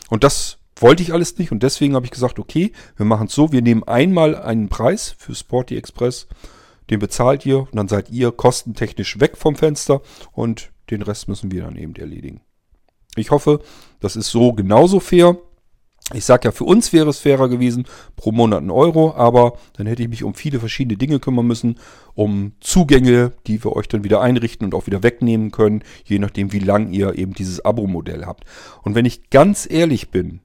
[0.08, 3.34] Und das wollte ich alles nicht und deswegen habe ich gesagt, okay, wir machen es
[3.34, 6.28] so, wir nehmen einmal einen Preis für Sporty Express,
[6.88, 10.00] den bezahlt ihr und dann seid ihr kostentechnisch weg vom Fenster
[10.32, 12.40] und den Rest müssen wir dann eben erledigen.
[13.16, 13.60] Ich hoffe,
[14.00, 15.36] das ist so genauso fair.
[16.14, 19.86] Ich sage ja, für uns wäre es fairer gewesen, pro Monat ein Euro, aber dann
[19.86, 21.78] hätte ich mich um viele verschiedene Dinge kümmern müssen,
[22.14, 26.52] um Zugänge, die wir euch dann wieder einrichten und auch wieder wegnehmen können, je nachdem,
[26.52, 28.44] wie lang ihr eben dieses Abo-Modell habt.
[28.82, 30.40] Und wenn ich ganz ehrlich bin,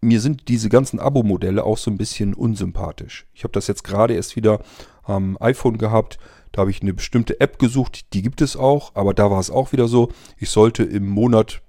[0.00, 3.26] mir sind diese ganzen Abo-Modelle auch so ein bisschen unsympathisch.
[3.34, 4.60] Ich habe das jetzt gerade erst wieder
[5.02, 6.18] am iPhone gehabt.
[6.52, 9.50] Da habe ich eine bestimmte App gesucht, die gibt es auch, aber da war es
[9.50, 11.62] auch wieder so, ich sollte im Monat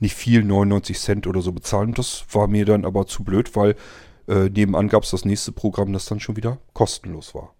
[0.00, 1.94] nicht viel, 99 Cent oder so bezahlen.
[1.94, 3.74] Das war mir dann aber zu blöd, weil
[4.28, 7.54] äh, nebenan gab es das nächste Programm, das dann schon wieder kostenlos war.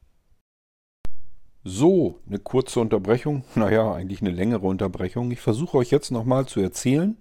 [1.64, 3.44] So, eine kurze Unterbrechung.
[3.54, 5.30] Naja, eigentlich eine längere Unterbrechung.
[5.30, 7.16] Ich versuche euch jetzt nochmal zu erzählen,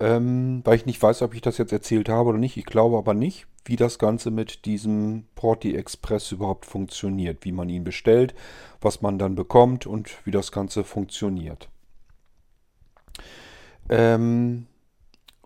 [0.00, 2.56] ähm, weil ich nicht weiß, ob ich das jetzt erzählt habe oder nicht.
[2.56, 7.44] Ich glaube aber nicht, wie das Ganze mit diesem Porti Express überhaupt funktioniert.
[7.44, 8.34] Wie man ihn bestellt,
[8.80, 11.68] was man dann bekommt und wie das Ganze funktioniert.
[13.90, 14.66] Ähm,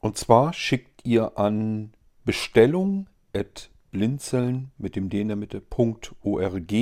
[0.00, 6.72] und zwar schickt ihr an Bestellung at blinzeln mit dem D in der Mitte .org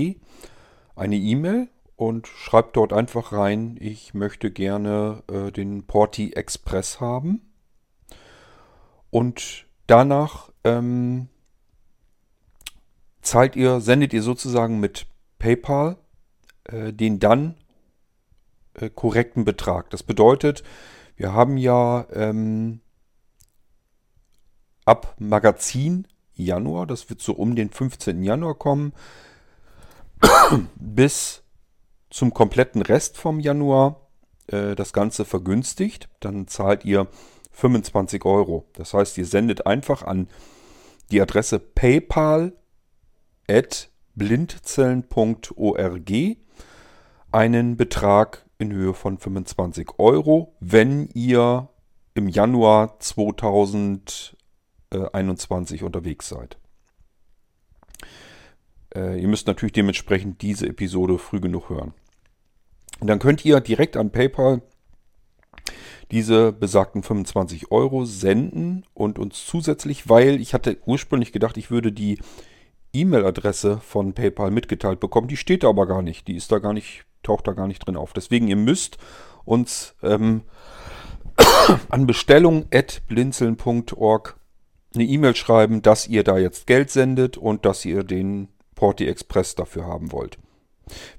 [0.97, 7.53] eine E-Mail und schreibt dort einfach rein, ich möchte gerne äh, den Porti Express haben.
[9.11, 11.29] Und danach ähm,
[13.21, 15.07] zahlt ihr, sendet ihr sozusagen mit
[15.39, 15.97] PayPal
[16.65, 17.55] äh, den dann
[18.75, 19.91] äh, korrekten Betrag.
[19.91, 20.65] Das bedeutet,
[21.23, 22.81] wir haben ja ähm,
[24.85, 28.25] ab Magazin Januar, das wird so um den 15.
[28.25, 28.93] Januar kommen,
[30.75, 31.45] bis
[32.11, 34.09] zum kompletten Rest vom Januar
[34.49, 36.09] äh, das Ganze vergünstigt.
[36.19, 37.07] Dann zahlt ihr
[37.53, 38.67] 25 Euro.
[38.73, 40.27] Das heißt, ihr sendet einfach an
[41.13, 42.53] die Adresse paypal
[43.49, 46.11] at blindzellen.org
[47.31, 51.69] einen Betrag in Höhe von 25 Euro, wenn ihr
[52.15, 54.37] im Januar 2021
[54.93, 56.59] äh, 21 unterwegs seid.
[58.95, 61.95] Äh, ihr müsst natürlich dementsprechend diese Episode früh genug hören.
[63.01, 64.63] Und dann könnt ihr direkt an PayPal
[66.11, 71.91] diese besagten 25 Euro senden und uns zusätzlich, weil ich hatte ursprünglich gedacht, ich würde
[71.91, 72.19] die
[72.93, 75.29] E-Mail-Adresse von PayPal mitgeteilt bekommen.
[75.29, 76.29] Die steht da aber gar nicht.
[76.29, 78.13] Die ist da gar nicht, taucht da gar nicht drin auf.
[78.13, 78.99] Deswegen, ihr müsst
[79.45, 80.43] uns ähm,
[81.89, 84.37] an bestellung.blinzeln.org
[84.95, 89.55] eine E-Mail schreiben, dass ihr da jetzt Geld sendet und dass ihr den Porti Express
[89.55, 90.39] dafür haben wollt.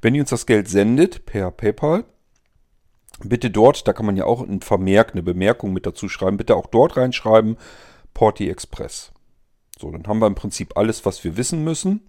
[0.02, 2.06] Wenn ihr uns das Geld sendet per PayPal,
[3.24, 6.56] bitte dort, da kann man ja auch ein Vermerk, eine Bemerkung mit dazu schreiben, bitte
[6.56, 7.58] auch dort reinschreiben,
[8.14, 9.12] Porti Express.
[9.80, 12.08] So, dann haben wir im Prinzip alles, was wir wissen müssen.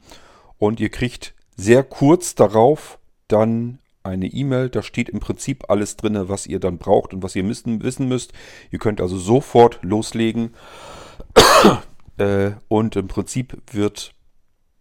[0.58, 4.68] Und ihr kriegt sehr kurz darauf dann eine E-Mail.
[4.68, 8.06] Da steht im Prinzip alles drin, was ihr dann braucht und was ihr müssen, wissen
[8.06, 8.32] müsst.
[8.70, 10.50] Ihr könnt also sofort loslegen.
[12.18, 14.14] äh, und im Prinzip wird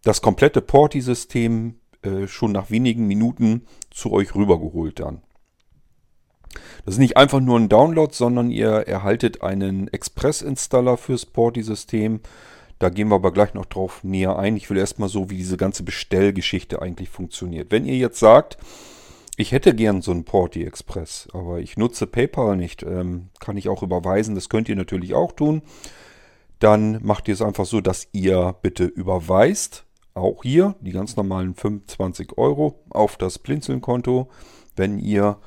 [0.04, 5.22] das komplette Porti-System äh, schon nach wenigen Minuten zu euch rübergeholt dann.
[6.86, 12.20] Das ist nicht einfach nur ein Download, sondern ihr erhaltet einen Express-Installer fürs Porti-System.
[12.78, 14.58] Da gehen wir aber gleich noch drauf näher ein.
[14.58, 17.72] Ich will erstmal so, wie diese ganze Bestellgeschichte eigentlich funktioniert.
[17.72, 18.58] Wenn ihr jetzt sagt,
[19.38, 23.70] ich hätte gern so einen Porti Express, aber ich nutze PayPal nicht, ähm, kann ich
[23.70, 24.36] auch überweisen.
[24.36, 25.64] Das könnt ihr natürlich auch tun.
[26.60, 31.56] Dann macht ihr es einfach so, dass ihr bitte überweist, auch hier die ganz normalen
[31.56, 34.30] 25 Euro auf das Blinzeln-Konto.
[34.76, 35.38] Wenn ihr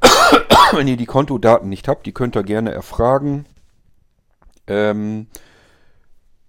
[0.72, 3.46] wenn ihr die Kontodaten nicht habt, die könnt ihr gerne erfragen.
[4.66, 5.26] Ähm,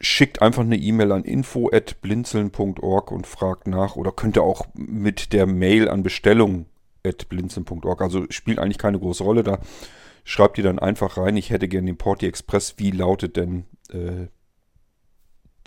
[0.01, 5.45] schickt einfach eine E-Mail an info@blinzeln.org und fragt nach oder könnt ihr auch mit der
[5.45, 8.01] Mail an bestellung@blinzeln.org.
[8.01, 9.59] Also spielt eigentlich keine große Rolle da.
[10.23, 12.75] Schreibt ihr dann einfach rein, ich hätte gerne den Porti Express.
[12.77, 14.27] Wie lautet denn äh,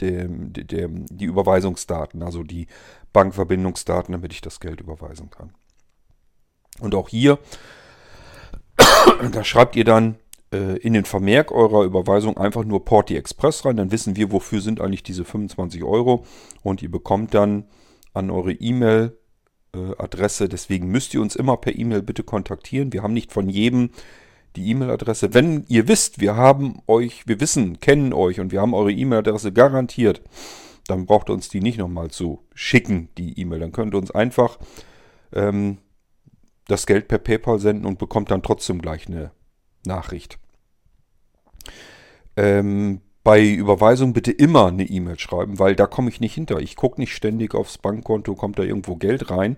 [0.00, 2.66] der, der, die Überweisungsdaten, also die
[3.12, 5.54] Bankverbindungsdaten, damit ich das Geld überweisen kann.
[6.80, 7.38] Und auch hier,
[9.32, 10.16] da schreibt ihr dann
[10.54, 13.76] äh, in den Vermerk eurer Überweisung einfach nur Porti Express rein.
[13.76, 16.24] Dann wissen wir, wofür sind eigentlich diese 25 Euro.
[16.62, 17.64] Und ihr bekommt dann
[18.12, 19.18] an eure E-Mail
[19.74, 20.48] äh, Adresse.
[20.48, 22.92] Deswegen müsst ihr uns immer per E-Mail bitte kontaktieren.
[22.92, 23.90] Wir haben nicht von jedem
[24.54, 25.34] die E-Mail-Adresse.
[25.34, 29.52] Wenn ihr wisst, wir haben euch, wir wissen, kennen euch und wir haben eure E-Mail-Adresse
[29.52, 30.22] garantiert,
[30.86, 33.58] dann braucht ihr uns die nicht nochmal zu schicken, die E-Mail.
[33.58, 34.58] Dann könnt ihr uns einfach
[35.32, 35.78] ähm,
[36.68, 39.32] das Geld per PayPal senden und bekommt dann trotzdem gleich eine
[39.84, 40.38] Nachricht.
[42.36, 46.60] Ähm, bei Überweisung bitte immer eine E-Mail schreiben, weil da komme ich nicht hinter.
[46.60, 49.56] Ich gucke nicht ständig aufs Bankkonto, kommt da irgendwo Geld rein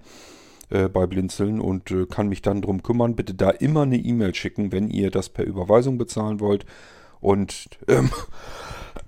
[0.71, 3.16] äh, bei Blinzeln und äh, kann mich dann drum kümmern.
[3.16, 6.64] Bitte da immer eine E-Mail schicken, wenn ihr das per Überweisung bezahlen wollt.
[7.21, 8.11] Und ähm,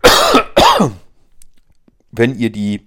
[2.11, 2.85] wenn ihr die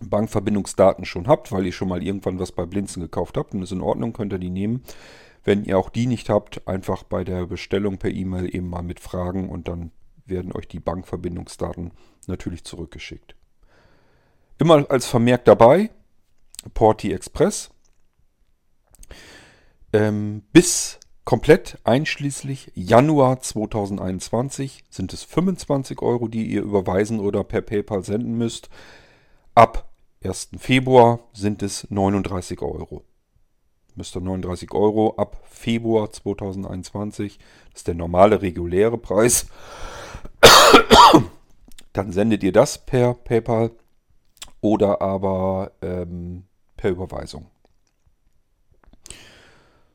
[0.00, 3.72] Bankverbindungsdaten schon habt, weil ihr schon mal irgendwann was bei Blinzen gekauft habt und ist
[3.72, 4.84] in Ordnung, könnt ihr die nehmen.
[5.48, 9.00] Wenn ihr auch die nicht habt, einfach bei der Bestellung per E-Mail eben mal mit
[9.00, 9.92] fragen und dann
[10.26, 11.92] werden euch die Bankverbindungsdaten
[12.26, 13.34] natürlich zurückgeschickt.
[14.58, 15.88] Immer als Vermerk dabei,
[16.74, 17.70] Porti Express.
[19.94, 27.62] Ähm, bis komplett einschließlich Januar 2021 sind es 25 Euro, die ihr überweisen oder per
[27.62, 28.68] PayPal senden müsst.
[29.54, 29.90] Ab
[30.22, 30.50] 1.
[30.58, 33.02] Februar sind es 39 Euro
[33.98, 37.38] müsste 39 Euro ab Februar 2021.
[37.70, 39.48] Das ist der normale reguläre Preis.
[41.92, 43.72] Dann sendet ihr das per PayPal
[44.60, 46.44] oder aber ähm,
[46.76, 47.46] per Überweisung.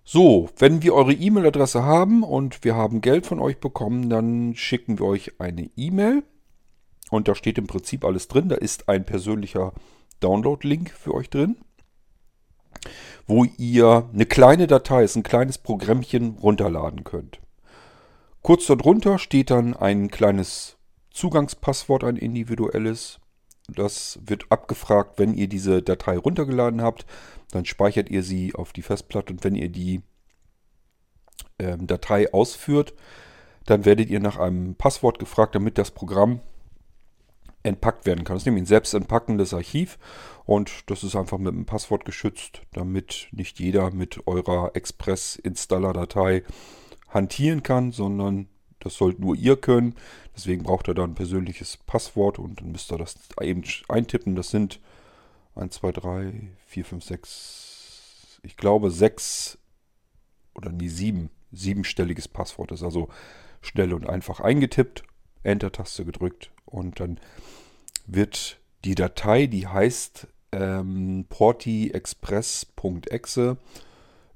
[0.04, 5.00] So, wenn wir eure E-Mail-Adresse haben und wir haben Geld von euch bekommen, dann schicken
[5.00, 6.24] wir euch eine E-Mail.
[7.10, 8.50] Und da steht im Prinzip alles drin.
[8.50, 9.72] Da ist ein persönlicher
[10.20, 11.56] Download-Link für euch drin
[13.28, 17.40] wo ihr eine kleine Datei, ist ein kleines Programmchen runterladen könnt.
[18.42, 20.78] Kurz darunter steht dann ein kleines
[21.12, 23.20] Zugangspasswort, ein individuelles.
[23.70, 27.06] Das wird abgefragt, wenn ihr diese Datei runtergeladen habt.
[27.52, 30.02] Dann speichert ihr sie auf die Festplatte und wenn ihr die
[31.60, 32.94] ähm, Datei ausführt,
[33.66, 36.42] dann werdet ihr nach einem Passwort gefragt, damit das Programm
[37.64, 38.36] entpackt werden kann.
[38.36, 39.98] Das ist nämlich ein selbst entpackendes Archiv
[40.46, 46.44] und das ist einfach mit einem Passwort geschützt, damit nicht jeder mit eurer Express-Installer-Datei
[47.10, 48.48] hantieren kann, sondern
[48.80, 49.96] das sollt nur ihr können.
[50.36, 54.36] Deswegen braucht ihr da ein persönliches Passwort und dann müsst ihr das eben eintippen.
[54.36, 54.82] Das sind
[55.56, 56.34] 1, 2, 3,
[56.68, 59.58] 4, 5, 6, ich glaube 6
[60.56, 62.72] oder nie 7, siebenstelliges Passwort.
[62.72, 63.08] Das ist also
[63.62, 65.04] schnell und einfach eingetippt
[65.44, 67.20] Enter-Taste gedrückt und dann
[68.06, 73.58] wird die Datei, die heißt ähm, portiexpress.exe,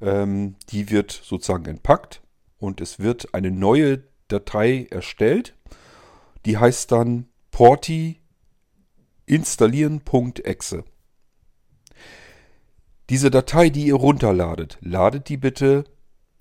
[0.01, 2.21] ähm, die wird sozusagen entpackt
[2.59, 5.55] und es wird eine neue Datei erstellt.
[6.45, 8.19] Die heißt dann porti
[9.25, 10.83] installieren.exe.
[13.09, 15.85] Diese Datei, die ihr runterladet, ladet die bitte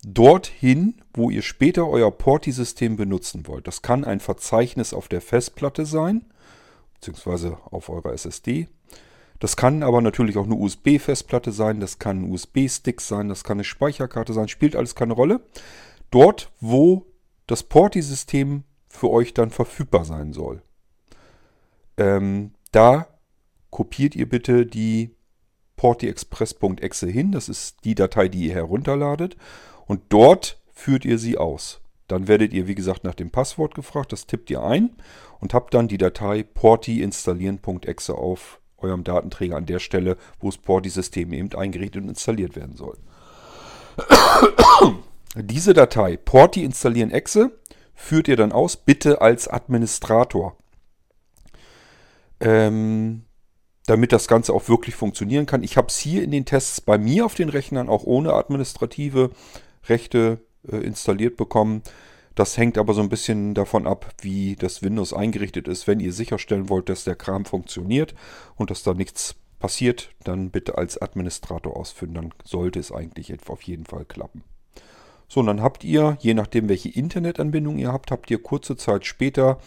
[0.05, 3.67] dorthin, wo ihr später euer Porti-System benutzen wollt.
[3.67, 6.25] Das kann ein Verzeichnis auf der Festplatte sein,
[6.95, 8.69] beziehungsweise auf eurer SSD.
[9.39, 13.57] Das kann aber natürlich auch eine USB-Festplatte sein, das kann ein USB-Stick sein, das kann
[13.57, 15.41] eine Speicherkarte sein, spielt alles keine Rolle.
[16.11, 17.07] Dort, wo
[17.47, 20.63] das Porti-System für euch dann verfügbar sein soll.
[21.99, 23.09] Ähm, da
[23.71, 25.15] kopiert ihr bitte die
[25.77, 27.33] portiexpress.exe hin.
[27.33, 29.37] Das ist die Datei, die ihr herunterladet.
[29.87, 31.81] Und dort führt ihr sie aus.
[32.09, 34.13] Dann werdet ihr, wie gesagt, nach dem Passwort gefragt.
[34.13, 34.91] Das tippt ihr ein
[35.41, 40.59] und habt dann die Datei porti installieren.exe auf eurem Datenträger an der Stelle, wo das
[40.59, 42.99] Porti-System eben eingerichtet und installiert werden soll.
[45.35, 47.13] Diese Datei porti installieren
[47.95, 50.57] führt ihr dann aus, bitte als Administrator.
[52.39, 53.25] Ähm,
[53.87, 55.63] damit das Ganze auch wirklich funktionieren kann.
[55.63, 59.31] Ich habe es hier in den Tests bei mir auf den Rechnern auch ohne administrative
[59.89, 61.83] Rechte äh, installiert bekommen.
[62.35, 65.87] Das hängt aber so ein bisschen davon ab, wie das Windows eingerichtet ist.
[65.87, 68.15] Wenn ihr sicherstellen wollt, dass der Kram funktioniert
[68.57, 72.15] und dass da nichts passiert, dann bitte als Administrator ausführen.
[72.15, 74.45] Dann sollte es eigentlich auf jeden Fall klappen.
[75.29, 79.07] So, und dann habt ihr, je nachdem welche Internetanbindung ihr habt, habt ihr kurze Zeit
[79.07, 79.59] später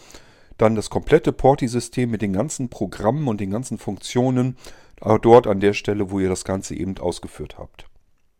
[0.56, 4.56] dann das komplette Porti-System mit den ganzen Programmen und den ganzen Funktionen
[5.00, 7.89] äh, dort an der Stelle, wo ihr das Ganze eben ausgeführt habt.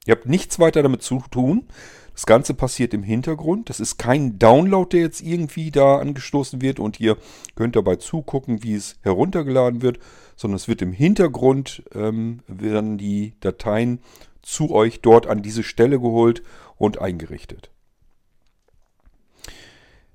[0.06, 1.68] Ihr habt nichts weiter damit zu tun.
[2.14, 3.70] Das Ganze passiert im Hintergrund.
[3.70, 7.16] Das ist kein Download, der jetzt irgendwie da angestoßen wird und ihr
[7.54, 9.98] könnt dabei zugucken, wie es heruntergeladen wird,
[10.36, 14.00] sondern es wird im Hintergrund, ähm, werden die Dateien
[14.42, 16.42] zu euch dort an diese Stelle geholt
[16.76, 17.70] und eingerichtet.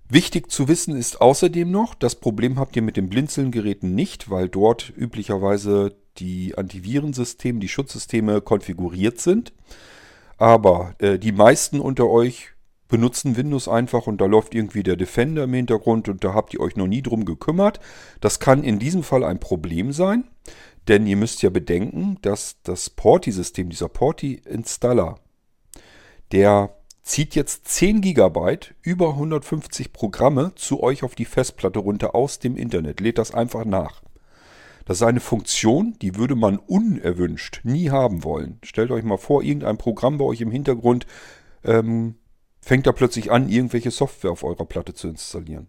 [0.08, 4.50] Wichtig zu wissen ist außerdem noch, das Problem habt ihr mit den Blinzeln-Geräten nicht, weil
[4.50, 9.54] dort üblicherweise die Antivirensysteme, die Schutzsysteme konfiguriert sind.
[10.38, 12.56] Aber äh, die meisten unter euch
[12.88, 16.60] benutzen Windows einfach und da läuft irgendwie der Defender im Hintergrund und da habt ihr
[16.60, 17.80] euch noch nie drum gekümmert.
[18.22, 20.26] Das kann in diesem Fall ein Problem sein,
[20.88, 25.20] denn ihr müsst ja bedenken, dass das Porti-System, dieser Porti-Installer,
[26.32, 32.40] der zieht jetzt 10 GB, über 150 Programme zu euch auf die Festplatte runter aus
[32.40, 33.00] dem Internet.
[33.00, 34.02] Lädt das einfach nach.
[34.86, 38.60] Das ist eine Funktion, die würde man unerwünscht nie haben wollen.
[38.64, 41.08] Stellt euch mal vor, irgendein Programm bei euch im Hintergrund
[41.64, 42.16] ähm,
[42.62, 45.68] fängt da plötzlich an, irgendwelche Software auf eurer Platte zu installieren.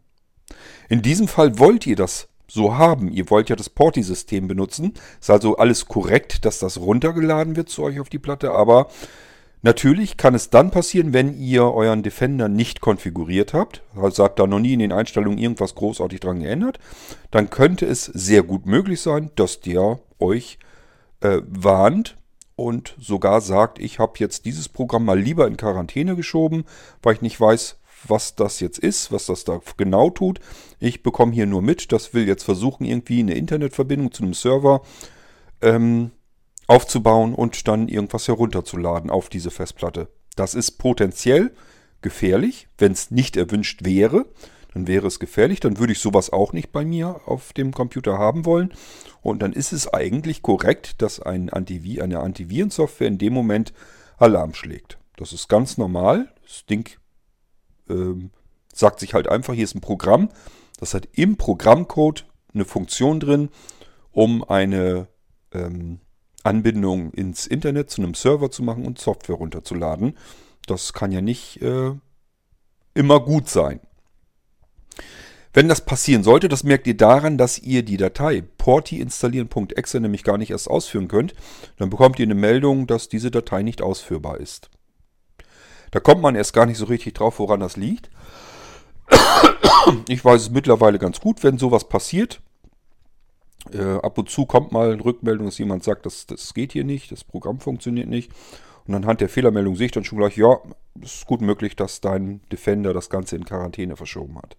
[0.89, 3.09] In diesem Fall wollt ihr das so haben.
[3.09, 4.95] Ihr wollt ja das Porti-System benutzen.
[5.21, 8.89] Ist also alles korrekt, dass das runtergeladen wird zu euch auf die Platte, aber
[9.67, 14.47] Natürlich kann es dann passieren, wenn ihr euren Defender nicht konfiguriert habt, also habt da
[14.47, 16.79] noch nie in den Einstellungen irgendwas großartig dran geändert,
[17.33, 20.61] dann könnte es sehr gut möglich sein, dass der euch
[21.19, 22.17] äh, warnt
[22.55, 26.65] und sogar sagt, ich habe jetzt dieses Programm mal lieber in Quarantäne geschoben,
[27.03, 30.39] weil ich nicht weiß, was das jetzt ist, was das da genau tut.
[30.79, 34.83] Ich bekomme hier nur mit, das will jetzt versuchen, irgendwie eine Internetverbindung zu einem Server
[35.61, 36.13] ähm,
[36.67, 40.09] aufzubauen und dann irgendwas herunterzuladen auf diese Festplatte.
[40.35, 41.53] Das ist potenziell
[42.03, 44.27] gefährlich, wenn es nicht erwünscht wäre.
[44.75, 48.19] Dann wäre es gefährlich, dann würde ich sowas auch nicht bei mir auf dem Computer
[48.19, 48.75] haben wollen.
[49.23, 53.73] Und dann ist es eigentlich korrekt, dass ein Antivir eine Antivirensoftware in dem Moment
[54.19, 54.99] Alarm schlägt.
[55.17, 56.33] Das ist ganz normal.
[56.43, 56.91] Das Ding
[57.89, 58.31] ähm,
[58.73, 60.29] sagt sich halt einfach, hier ist ein Programm.
[60.79, 63.49] Das hat im Programmcode eine Funktion drin,
[64.13, 65.09] um eine
[65.53, 66.01] ähm,
[66.47, 70.17] Anbindung ins Internet zu einem Server zu machen und Software runterzuladen.
[70.67, 71.93] Das kann ja nicht äh,
[72.95, 73.81] immer gut sein.
[75.53, 80.23] Wenn das passieren sollte, das merkt ihr daran, dass ihr die Datei porti installieren.exe nämlich
[80.23, 81.35] gar nicht erst ausführen könnt.
[81.79, 84.69] Dann bekommt ihr eine Meldung, dass diese Datei nicht ausführbar ist.
[85.93, 88.11] Da kommt man erst gar nicht so richtig drauf, woran das liegt.
[90.09, 92.43] Ich weiß es mittlerweile ganz gut, wenn sowas passiert.
[93.73, 96.85] Äh, ab und zu kommt mal eine Rückmeldung, dass jemand sagt, das, das geht hier
[96.85, 98.31] nicht, das Programm funktioniert nicht.
[98.87, 100.59] Und anhand der Fehlermeldung sehe ich dann schon gleich, ja,
[101.03, 104.57] es ist gut möglich, dass dein Defender das Ganze in Quarantäne verschoben hat.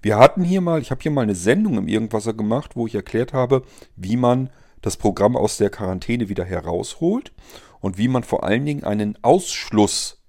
[0.00, 2.94] Wir hatten hier mal, ich habe hier mal eine Sendung im Irgendwasser gemacht, wo ich
[2.94, 3.62] erklärt habe,
[3.96, 4.50] wie man
[4.80, 7.32] das Programm aus der Quarantäne wieder herausholt
[7.80, 10.22] und wie man vor allen Dingen einen Ausschluss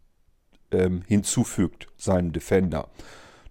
[0.72, 2.90] ähm, hinzufügt, seinem Defender.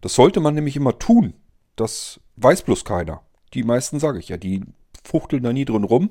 [0.01, 1.35] Das sollte man nämlich immer tun,
[1.77, 3.23] Das weiß bloß keiner.
[3.55, 4.63] Die meisten sage ich ja, die
[5.05, 6.11] fuchteln da nie drin rum.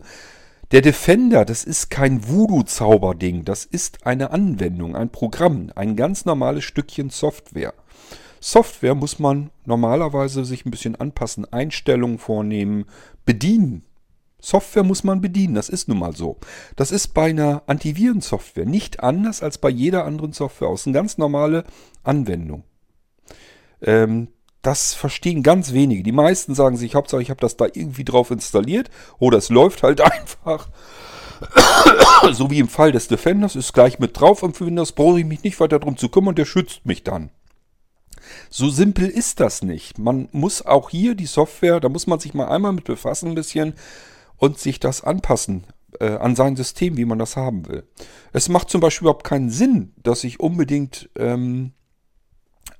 [0.72, 6.64] Der Defender, das ist kein Voodoo-Zauberding, das ist eine Anwendung, ein Programm, ein ganz normales
[6.64, 7.74] Stückchen Software.
[8.40, 12.86] Software muss man normalerweise sich ein bisschen anpassen, Einstellungen vornehmen,
[13.26, 13.84] bedienen.
[14.40, 16.38] Software muss man bedienen, das ist nun mal so.
[16.76, 20.86] Das ist bei einer Antivirensoftware nicht anders als bei jeder anderen Software aus.
[20.86, 21.64] Eine ganz normale
[22.04, 22.64] Anwendung.
[23.82, 24.28] Ähm,
[24.64, 26.04] das verstehen ganz wenige.
[26.04, 28.90] Die meisten sagen sich, Hauptsache ich habe das da irgendwie drauf installiert
[29.20, 30.70] oder es läuft halt einfach.
[32.32, 35.44] so wie im Fall des Defenders ist gleich mit drauf am Windows, brauche ich mich
[35.44, 37.30] nicht weiter darum zu kümmern, der schützt mich dann.
[38.50, 40.00] So simpel ist das nicht.
[40.00, 43.36] Man muss auch hier die Software, da muss man sich mal einmal mit befassen ein
[43.36, 43.74] bisschen
[44.38, 45.66] und sich das anpassen
[46.00, 47.84] äh, an sein System, wie man das haben will.
[48.32, 51.74] Es macht zum Beispiel überhaupt keinen Sinn, dass ich unbedingt ähm,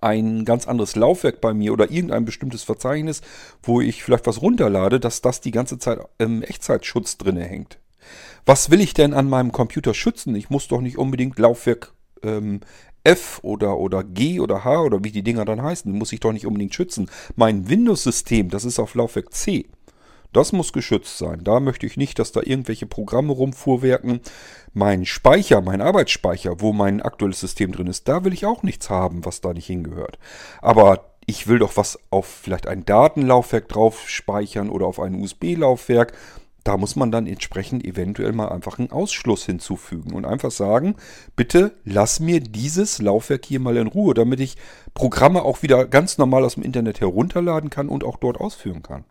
[0.04, 3.22] ein ganz anderes Laufwerk bei mir oder irgendein bestimmtes Verzeichnis,
[3.62, 7.80] wo ich vielleicht was runterlade, dass das die ganze Zeit im Echtzeitschutz drin hängt.
[8.46, 10.36] Was will ich denn an meinem Computer schützen?
[10.36, 11.94] Ich muss doch nicht unbedingt Laufwerk
[12.24, 12.60] ähm,
[13.04, 16.32] F oder, oder G oder H oder wie die Dinger dann heißen, muss ich doch
[16.32, 17.10] nicht unbedingt schützen.
[17.36, 19.66] Mein Windows-System, das ist auf Laufwerk C.
[20.34, 21.44] Das muss geschützt sein.
[21.44, 24.22] Da möchte ich nicht, dass da irgendwelche Programme rumfuhrwerken.
[24.74, 28.90] Mein Speicher, mein Arbeitsspeicher, wo mein aktuelles System drin ist, da will ich auch nichts
[28.90, 30.18] haben, was da nicht hingehört.
[30.62, 36.14] Aber ich will doch was auf vielleicht ein Datenlaufwerk drauf speichern oder auf ein USB-Laufwerk.
[36.64, 40.96] Da muss man dann entsprechend eventuell mal einfach einen Ausschluss hinzufügen und einfach sagen,
[41.36, 44.58] bitte lass mir dieses Laufwerk hier mal in Ruhe, damit ich
[44.94, 49.04] Programme auch wieder ganz normal aus dem Internet herunterladen kann und auch dort ausführen kann.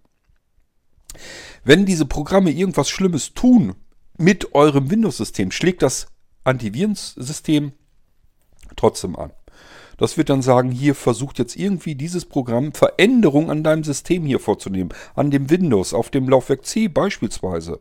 [1.64, 3.74] Wenn diese Programme irgendwas Schlimmes tun
[4.18, 6.06] mit eurem Windows-System, schlägt das
[6.44, 7.72] Antivirensystem
[8.76, 9.32] trotzdem an.
[9.98, 14.40] Das wird dann sagen, hier versucht jetzt irgendwie dieses Programm Veränderungen an deinem System hier
[14.40, 14.92] vorzunehmen.
[15.14, 17.78] An dem Windows, auf dem Laufwerk C beispielsweise.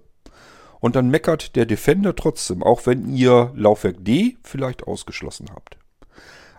[0.79, 5.77] Und dann meckert der Defender trotzdem, auch wenn ihr Laufwerk D vielleicht ausgeschlossen habt.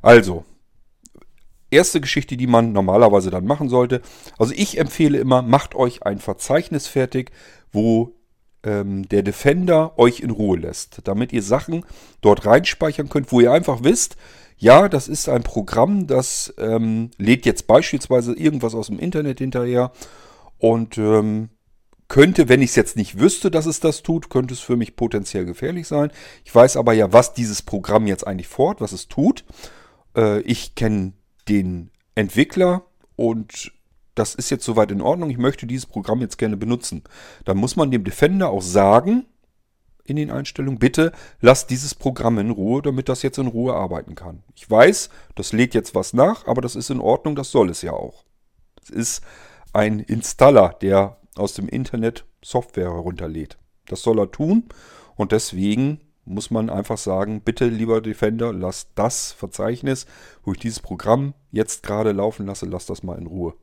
[0.00, 0.44] Also,
[1.72, 4.02] erste Geschichte, die man normalerweise dann machen sollte.
[4.38, 7.32] Also ich empfehle immer, macht euch ein Verzeichnis fertig,
[7.72, 8.14] wo
[8.62, 11.84] ähm, der Defender euch in Ruhe lässt, damit ihr Sachen
[12.20, 14.16] dort reinspeichern könnt, wo ihr einfach wisst,
[14.56, 19.90] ja, das ist ein Programm, das ähm, lädt jetzt beispielsweise irgendwas aus dem Internet hinterher
[20.58, 21.48] und ähm,
[22.06, 24.94] könnte, wenn ich es jetzt nicht wüsste, dass es das tut, könnte es für mich
[24.94, 26.12] potenziell gefährlich sein.
[26.44, 29.44] Ich weiß aber ja, was dieses Programm jetzt eigentlich fort, was es tut.
[30.14, 31.14] Äh, ich kenne
[31.52, 32.84] den Entwickler
[33.16, 33.72] und
[34.14, 37.02] das ist jetzt soweit in Ordnung, ich möchte dieses Programm jetzt gerne benutzen.
[37.44, 39.26] Dann muss man dem Defender auch sagen,
[40.04, 44.14] in den Einstellungen, bitte lass dieses Programm in Ruhe, damit das jetzt in Ruhe arbeiten
[44.14, 44.42] kann.
[44.56, 47.82] Ich weiß, das lädt jetzt was nach, aber das ist in Ordnung, das soll es
[47.82, 48.24] ja auch.
[48.82, 49.22] Es ist
[49.72, 53.58] ein Installer, der aus dem Internet Software herunterlädt.
[53.86, 54.64] Das soll er tun
[55.14, 60.06] und deswegen muss man einfach sagen, bitte lieber Defender, lass das Verzeichnis,
[60.44, 63.54] wo ich dieses Programm jetzt gerade laufen lasse, lass das mal in Ruhe.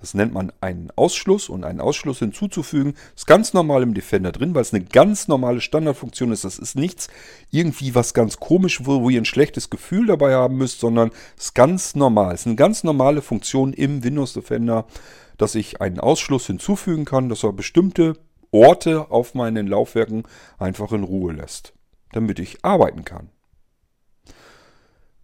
[0.00, 4.54] Das nennt man einen Ausschluss und einen Ausschluss hinzuzufügen ist ganz normal im Defender drin,
[4.54, 6.44] weil es eine ganz normale Standardfunktion ist.
[6.44, 7.08] Das ist nichts
[7.50, 11.46] irgendwie was ganz komisch, wo, wo ihr ein schlechtes Gefühl dabei haben müsst, sondern es
[11.46, 12.34] ist ganz normal.
[12.34, 14.86] Es ist eine ganz normale Funktion im Windows Defender,
[15.38, 18.14] dass ich einen Ausschluss hinzufügen kann, dass er bestimmte
[18.50, 20.24] Orte auf meinen Laufwerken
[20.58, 21.75] einfach in Ruhe lässt
[22.16, 23.28] damit ich arbeiten kann.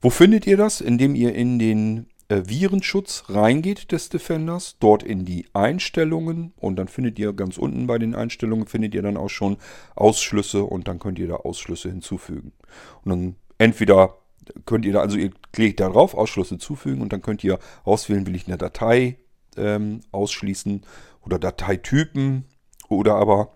[0.00, 0.80] Wo findet ihr das?
[0.80, 6.88] Indem ihr in den äh, Virenschutz reingeht des Defenders, dort in die Einstellungen und dann
[6.88, 9.58] findet ihr ganz unten bei den Einstellungen findet ihr dann auch schon
[9.94, 12.52] Ausschlüsse und dann könnt ihr da Ausschlüsse hinzufügen.
[13.04, 14.16] Und dann entweder
[14.66, 18.26] könnt ihr da, also ihr klickt da drauf, Ausschlüsse hinzufügen und dann könnt ihr auswählen,
[18.26, 19.18] will ich eine Datei
[19.56, 20.82] ähm, ausschließen
[21.24, 22.44] oder Dateitypen
[22.88, 23.52] oder aber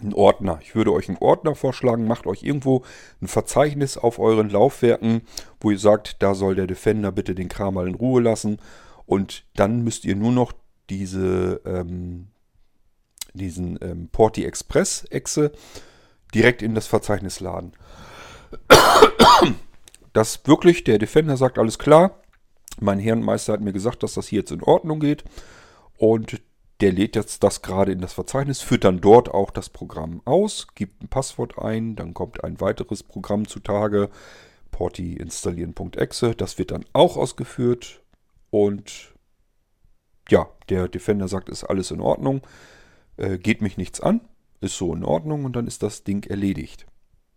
[0.00, 0.58] einen Ordner.
[0.62, 2.82] Ich würde euch einen Ordner vorschlagen, macht euch irgendwo
[3.20, 5.22] ein Verzeichnis auf euren Laufwerken,
[5.60, 8.58] wo ihr sagt, da soll der Defender bitte den Kram mal in Ruhe lassen.
[9.06, 10.52] Und dann müsst ihr nur noch
[10.88, 12.28] diese, ähm,
[13.34, 15.52] diesen ähm, Porti Express Exe
[16.34, 17.72] direkt in das Verzeichnis laden.
[20.12, 22.20] Dass wirklich der Defender sagt, alles klar,
[22.80, 25.24] mein Herrenmeister hat mir gesagt, dass das hier jetzt in Ordnung geht.
[25.96, 26.40] Und
[26.80, 30.68] der lädt jetzt das gerade in das Verzeichnis, führt dann dort auch das Programm aus,
[30.74, 34.10] gibt ein Passwort ein, dann kommt ein weiteres Programm zutage,
[34.70, 38.02] Porti installieren.exe, das wird dann auch ausgeführt
[38.50, 39.14] und
[40.28, 42.42] ja, der Defender sagt, ist alles in Ordnung,
[43.16, 44.20] äh, geht mich nichts an,
[44.60, 46.86] ist so in Ordnung und dann ist das Ding erledigt.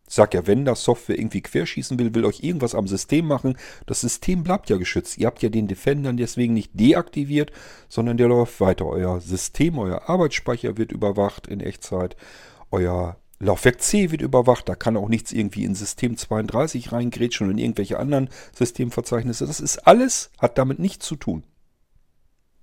[0.08, 4.02] Sag ja, wenn das Software irgendwie querschießen will, will euch irgendwas am System machen, das
[4.02, 5.18] System bleibt ja geschützt.
[5.18, 7.52] Ihr habt ja den Defender deswegen nicht deaktiviert,
[7.88, 8.86] sondern der läuft weiter.
[8.86, 12.16] Euer System, euer Arbeitsspeicher wird überwacht in Echtzeit.
[12.70, 14.68] Euer Laufwerk C wird überwacht.
[14.70, 19.48] Da kann auch nichts irgendwie in System 32 reingrätschen und in irgendwelche anderen Systemverzeichnisse.
[19.48, 21.44] Das ist alles, hat damit nichts zu tun.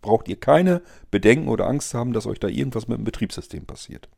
[0.03, 4.09] Braucht ihr keine Bedenken oder Angst haben, dass euch da irgendwas mit dem Betriebssystem passiert.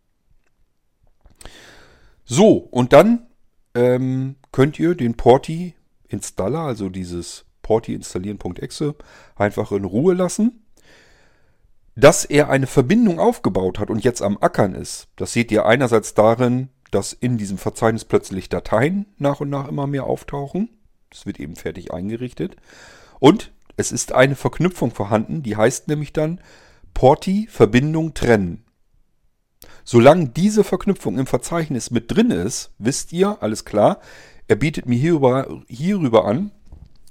[2.24, 3.26] So, und dann
[3.74, 5.74] ähm, könnt ihr den Porti
[6.08, 8.94] Installer, also dieses Porti installieren.exe,
[9.36, 10.64] einfach in Ruhe lassen.
[11.94, 16.14] Dass er eine Verbindung aufgebaut hat und jetzt am Ackern ist, das seht ihr einerseits
[16.14, 20.70] darin, dass in diesem Verzeichnis plötzlich Dateien nach und nach immer mehr auftauchen.
[21.10, 22.56] Das wird eben fertig eingerichtet.
[23.18, 26.40] Und es ist eine Verknüpfung vorhanden, die heißt nämlich dann
[26.94, 28.64] Porti Verbindung trennen.
[29.84, 34.00] Solange diese Verknüpfung im Verzeichnis mit drin ist, wisst ihr, alles klar,
[34.48, 36.52] er bietet mir hierüber, hierüber an,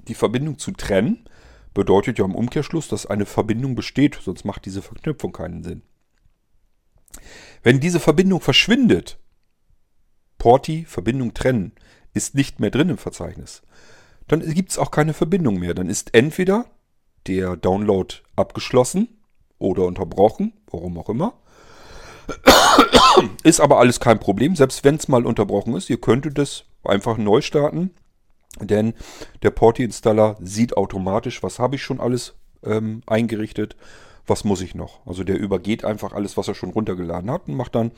[0.08, 1.28] die Verbindung zu trennen.
[1.74, 5.82] Bedeutet ja im Umkehrschluss, dass eine Verbindung besteht, sonst macht diese Verknüpfung keinen Sinn.
[7.64, 9.18] Wenn diese Verbindung verschwindet,
[10.38, 11.74] Porti, Verbindung trennen,
[12.14, 13.62] ist nicht mehr drin im Verzeichnis,
[14.28, 15.74] dann gibt es auch keine Verbindung mehr.
[15.74, 16.66] Dann ist entweder
[17.28, 19.08] der Download abgeschlossen
[19.60, 21.40] oder unterbrochen, warum auch immer,
[23.44, 25.90] ist aber alles kein Problem, selbst wenn es mal unterbrochen ist.
[25.90, 27.92] Ihr könntet es einfach neu starten,
[28.60, 28.94] denn
[29.44, 33.76] der Porti-Installer sieht automatisch, was habe ich schon alles ähm, eingerichtet,
[34.28, 35.06] was muss ich noch.
[35.06, 37.92] Also der übergeht einfach alles, was er schon runtergeladen hat und macht dann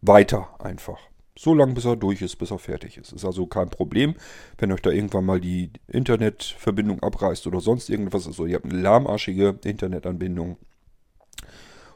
[0.00, 0.98] weiter einfach.
[1.38, 3.12] So lange, bis er durch ist, bis er fertig ist.
[3.12, 4.14] Ist also kein Problem,
[4.56, 8.26] wenn euch da irgendwann mal die Internetverbindung abreißt oder sonst irgendwas.
[8.26, 10.56] Also ihr habt eine lahmarschige Internetanbindung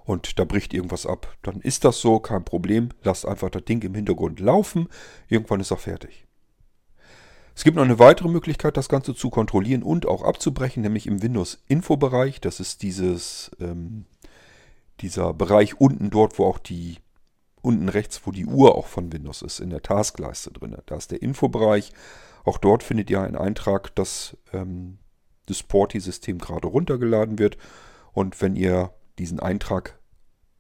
[0.05, 2.91] und da bricht irgendwas ab, dann ist das so, kein Problem.
[3.03, 4.89] Lasst einfach das Ding im Hintergrund laufen.
[5.29, 6.27] Irgendwann ist er fertig.
[7.55, 11.23] Es gibt noch eine weitere Möglichkeit, das Ganze zu kontrollieren und auch abzubrechen, nämlich im
[11.23, 12.41] Windows-Info-Bereich.
[12.41, 14.07] Das ist dieses, ähm,
[15.01, 16.97] dieser Bereich unten dort, wo auch die,
[17.61, 20.77] unten rechts, wo die Uhr auch von Windows ist, in der Taskleiste drin.
[20.87, 21.93] Da ist der Info-Bereich.
[22.45, 24.99] Auch dort findet ihr einen Eintrag, dass ähm,
[25.47, 27.59] das Porti-System gerade runtergeladen wird.
[28.13, 29.99] Und wenn ihr diesen Eintrag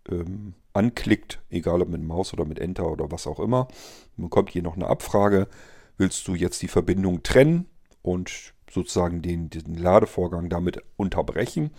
[0.08, 3.68] ähm, anklickt, egal ob mit Maus oder mit Enter oder was auch immer,
[4.16, 5.48] dann bekommt ihr noch eine Abfrage.
[5.96, 7.66] Willst du jetzt die Verbindung trennen
[8.02, 11.70] und sozusagen den, den Ladevorgang damit unterbrechen?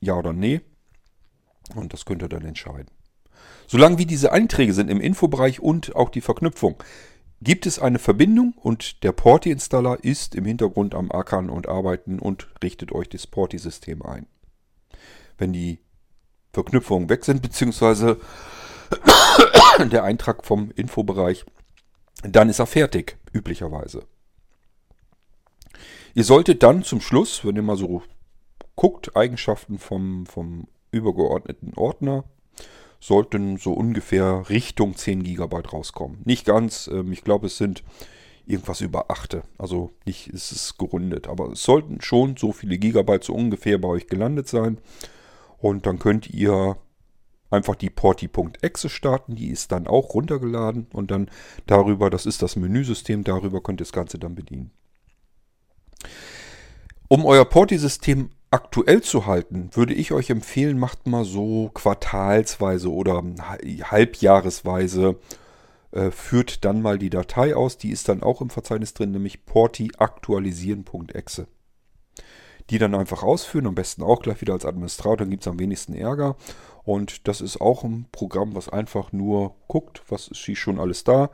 [0.00, 0.60] Ja oder nee?
[1.74, 2.90] Und das könnt ihr dann entscheiden.
[3.66, 6.82] Solange wie diese Einträge sind im Infobereich und auch die Verknüpfung,
[7.40, 12.48] gibt es eine Verbindung und der Porti-Installer ist im Hintergrund am Ackern und Arbeiten und
[12.62, 14.26] richtet euch das Porti-System ein.
[15.36, 15.80] Wenn die
[16.54, 18.18] Verknüpfungen weg sind, beziehungsweise
[19.92, 21.44] der Eintrag vom Infobereich,
[22.22, 24.04] dann ist er fertig, üblicherweise.
[26.14, 28.02] Ihr solltet dann zum Schluss, wenn ihr mal so
[28.76, 32.24] guckt, Eigenschaften vom, vom übergeordneten Ordner,
[33.00, 36.22] sollten so ungefähr Richtung 10 GB rauskommen.
[36.24, 37.82] Nicht ganz, ähm, ich glaube es sind
[38.46, 39.42] irgendwas über 8.
[39.58, 43.88] Also nicht ist es gerundet, aber es sollten schon so viele Gigabyte so ungefähr bei
[43.88, 44.78] euch gelandet sein.
[45.64, 46.76] Und dann könnt ihr
[47.48, 49.34] einfach die Porti.exe starten.
[49.34, 50.88] Die ist dann auch runtergeladen.
[50.92, 51.30] Und dann
[51.64, 54.72] darüber, das ist das Menüsystem, darüber könnt ihr das Ganze dann bedienen.
[57.08, 63.22] Um euer Porti-System aktuell zu halten, würde ich euch empfehlen, macht mal so quartalsweise oder
[63.84, 65.16] halbjahresweise,
[65.92, 67.78] äh, führt dann mal die Datei aus.
[67.78, 71.46] Die ist dann auch im Verzeichnis drin, nämlich porti aktualisieren.exe
[72.70, 75.58] die dann einfach ausführen, am besten auch gleich wieder als Administrator, dann gibt es am
[75.58, 76.36] wenigsten Ärger.
[76.82, 81.04] Und das ist auch ein Programm, was einfach nur guckt, was ist hier schon alles
[81.04, 81.30] da.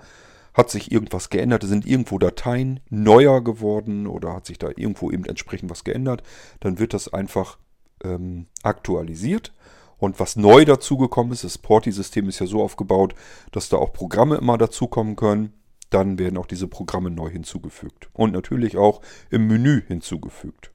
[0.55, 1.63] Hat sich irgendwas geändert?
[1.63, 6.23] Sind irgendwo Dateien neuer geworden oder hat sich da irgendwo eben entsprechend was geändert?
[6.59, 7.59] Dann wird das einfach
[8.03, 9.53] ähm, aktualisiert.
[9.99, 13.15] Und was neu dazugekommen ist, das Porti-System ist ja so aufgebaut,
[13.53, 15.53] dass da auch Programme immer dazukommen können.
[15.91, 18.09] Dann werden auch diese Programme neu hinzugefügt.
[18.13, 20.73] Und natürlich auch im Menü hinzugefügt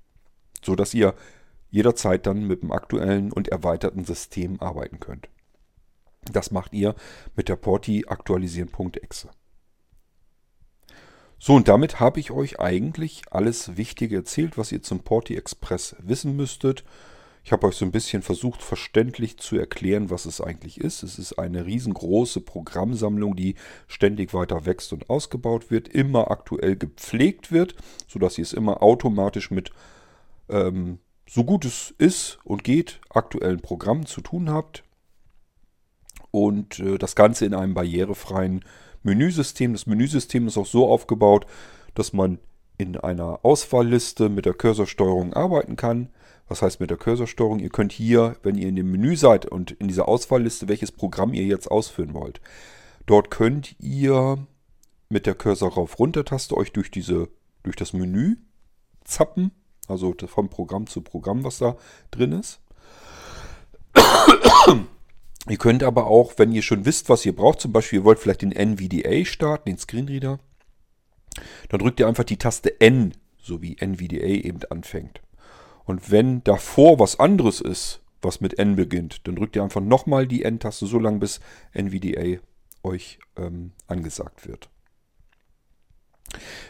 [0.65, 1.13] so dass ihr
[1.69, 5.29] jederzeit dann mit dem aktuellen und erweiterten System arbeiten könnt.
[6.31, 6.95] Das macht ihr
[7.35, 9.29] mit der Porti aktualisieren.exe.
[11.37, 15.95] So, und damit habe ich euch eigentlich alles Wichtige erzählt, was ihr zum Porti Express
[15.99, 16.83] wissen müsstet.
[17.43, 21.03] Ich habe euch so ein bisschen versucht, verständlich zu erklären, was es eigentlich ist.
[21.03, 23.53] Es ist eine riesengroße Programmsammlung, die
[23.87, 27.75] ständig weiter wächst und ausgebaut wird, immer aktuell gepflegt wird,
[28.07, 29.71] sodass ihr es immer automatisch mit
[30.49, 34.83] ähm, so gut es ist und geht, aktuellen Programmen zu tun habt
[36.31, 38.63] und äh, das Ganze in einem barrierefreien
[39.03, 39.73] Menüsystem.
[39.73, 41.45] Das Menüsystem ist auch so aufgebaut,
[41.93, 42.39] dass man
[42.77, 46.09] in einer Auswahlliste mit der Cursorsteuerung arbeiten kann.
[46.47, 47.59] Was heißt mit der Cursorsteuerung?
[47.59, 51.33] Ihr könnt hier, wenn ihr in dem Menü seid und in dieser Auswahlliste, welches Programm
[51.33, 52.41] ihr jetzt ausführen wollt,
[53.05, 54.45] dort könnt ihr
[55.09, 57.29] mit der Cursor rauf runter Taste euch durch diese
[57.63, 58.35] durch das Menü
[59.03, 59.51] zappen,
[59.87, 61.77] also vom Programm zu Programm, was da
[62.11, 62.59] drin ist.
[65.49, 68.19] ihr könnt aber auch, wenn ihr schon wisst, was ihr braucht, zum Beispiel ihr wollt
[68.19, 70.39] vielleicht den NVDA starten, den Screenreader,
[71.69, 75.21] dann drückt ihr einfach die Taste N, so wie NVDA eben anfängt.
[75.85, 80.27] Und wenn davor was anderes ist, was mit N beginnt, dann drückt ihr einfach nochmal
[80.27, 81.39] die N-Taste so lange, bis
[81.73, 82.39] NVDA
[82.83, 84.69] euch ähm, angesagt wird.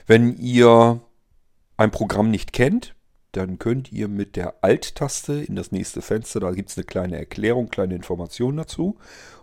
[0.05, 1.01] Wenn ihr
[1.77, 2.95] ein Programm nicht kennt,
[3.35, 7.17] dann könnt ihr mit der Alt-Taste in das nächste Fenster, da gibt es eine kleine
[7.17, 8.97] Erklärung, kleine Information dazu,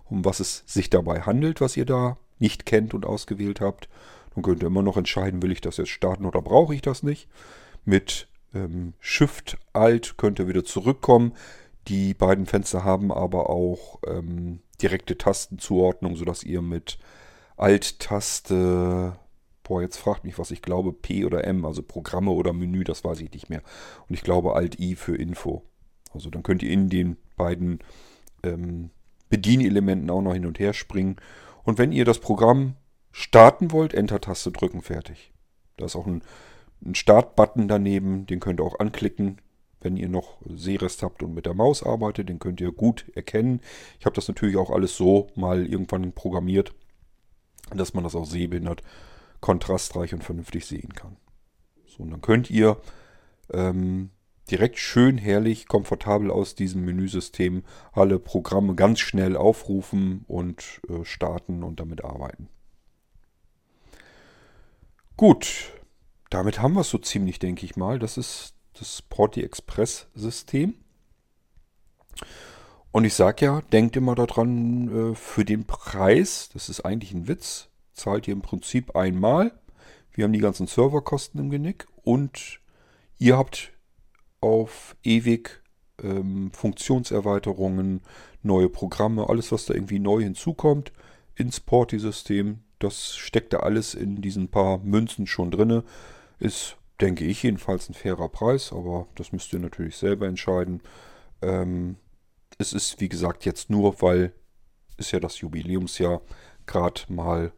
[0.09, 3.88] um was es sich dabei handelt, was ihr da nicht kennt und ausgewählt habt.
[4.34, 7.03] Dann könnt ihr immer noch entscheiden, will ich das jetzt starten oder brauche ich das
[7.03, 7.28] nicht.
[7.84, 11.34] Mit ähm, Shift Alt könnt ihr wieder zurückkommen.
[11.88, 16.99] Die beiden Fenster haben aber auch ähm, direkte Tastenzuordnung, sodass ihr mit
[17.57, 19.16] Alt-Taste
[19.62, 23.04] Boah, jetzt fragt mich, was ich glaube, P oder M, also Programme oder Menü, das
[23.04, 23.62] weiß ich nicht mehr.
[24.08, 25.62] Und ich glaube Alt-I für Info.
[26.12, 27.78] Also dann könnt ihr in den beiden
[28.42, 28.90] ähm,
[29.28, 31.16] Bedienelementen auch noch hin und her springen.
[31.64, 32.74] Und wenn ihr das Programm
[33.12, 35.32] starten wollt, Enter-Taste drücken, fertig.
[35.76, 36.22] Da ist auch ein,
[36.84, 39.40] ein Start-Button daneben, den könnt ihr auch anklicken,
[39.80, 43.60] wenn ihr noch Sehrest habt und mit der Maus arbeitet, den könnt ihr gut erkennen.
[43.98, 46.74] Ich habe das natürlich auch alles so mal irgendwann programmiert,
[47.74, 48.82] dass man das auch sehbehindert
[49.43, 51.18] kontrastreich und vernünftig sehen kann.
[51.84, 52.80] So, und dann könnt ihr
[53.53, 54.09] ähm,
[54.51, 61.62] direkt schön herrlich, komfortabel aus diesem Menüsystem alle Programme ganz schnell aufrufen und äh, starten
[61.62, 62.49] und damit arbeiten.
[65.18, 65.72] Gut,
[66.30, 67.99] damit haben wir es so ziemlich, denke ich mal.
[67.99, 70.74] Das ist das Porti Express System.
[72.90, 77.26] Und ich sage ja, denkt immer daran, äh, für den Preis, das ist eigentlich ein
[77.26, 79.53] Witz, zahlt ihr im Prinzip einmal.
[80.12, 82.61] Wir haben die ganzen Serverkosten im Genick und
[83.18, 83.72] ihr habt
[84.40, 85.62] auf ewig
[86.03, 88.03] ähm, Funktionserweiterungen,
[88.43, 90.93] neue Programme, alles was da irgendwie neu hinzukommt
[91.34, 92.61] ins Porti-System.
[92.78, 95.84] Das steckt da alles in diesen paar Münzen schon drinne.
[96.38, 100.82] Ist, denke ich, jedenfalls ein fairer Preis, aber das müsst ihr natürlich selber entscheiden.
[101.40, 101.97] Ähm,
[102.59, 104.32] es ist, wie gesagt, jetzt nur, weil
[104.97, 106.20] ist ja das Jubiläumsjahr
[106.66, 107.53] gerade mal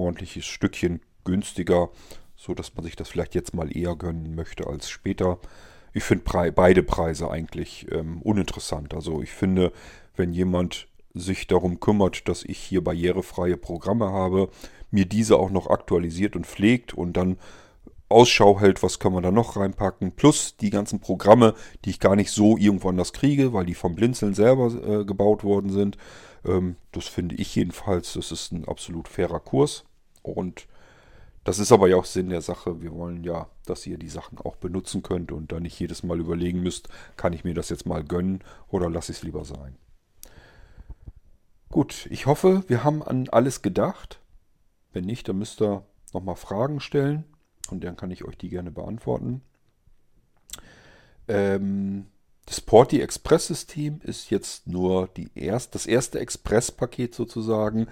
[0.00, 1.90] ordentliches Stückchen günstiger,
[2.36, 5.38] so dass man sich das vielleicht jetzt mal eher gönnen möchte als später.
[5.92, 8.94] Ich finde beide Preise eigentlich ähm, uninteressant.
[8.94, 9.72] Also ich finde,
[10.16, 14.48] wenn jemand sich darum kümmert, dass ich hier barrierefreie Programme habe,
[14.90, 17.36] mir diese auch noch aktualisiert und pflegt und dann
[18.08, 22.16] Ausschau hält, was kann man da noch reinpacken, plus die ganzen Programme, die ich gar
[22.16, 25.96] nicht so irgendwo anders kriege, weil die vom Blinzeln selber äh, gebaut worden sind.
[26.44, 29.84] Ähm, das finde ich jedenfalls, das ist ein absolut fairer Kurs.
[30.22, 30.66] Und
[31.44, 32.82] das ist aber ja auch Sinn der Sache.
[32.82, 36.20] Wir wollen ja, dass ihr die Sachen auch benutzen könnt und da nicht jedes Mal
[36.20, 39.76] überlegen müsst, kann ich mir das jetzt mal gönnen oder lasse ich es lieber sein.
[41.70, 44.20] Gut, ich hoffe, wir haben an alles gedacht.
[44.92, 47.24] Wenn nicht, dann müsst ihr nochmal Fragen stellen
[47.70, 49.42] und dann kann ich euch die gerne beantworten.
[51.28, 52.06] Ähm,
[52.46, 57.86] das Porti Express System ist jetzt nur die erst, das erste Express-Paket sozusagen.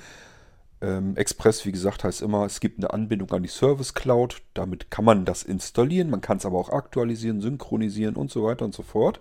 [0.81, 4.43] Ähm, Express, wie gesagt, heißt immer, es gibt eine Anbindung an die Service Cloud.
[4.55, 6.11] Damit kann man das installieren.
[6.11, 9.21] Man kann es aber auch aktualisieren, synchronisieren und so weiter und so fort.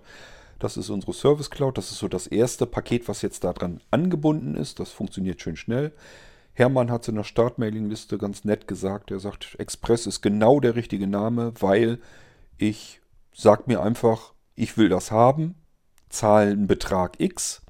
[0.58, 1.78] Das ist unsere Service Cloud.
[1.78, 4.80] Das ist so das erste Paket, was jetzt daran angebunden ist.
[4.80, 5.92] Das funktioniert schön schnell.
[6.54, 9.10] Hermann hat es in der Startmailingliste ganz nett gesagt.
[9.10, 12.00] Er sagt, Express ist genau der richtige Name, weil
[12.56, 13.00] ich
[13.32, 15.54] sage mir einfach, ich will das haben,
[16.08, 17.62] zahle einen Betrag X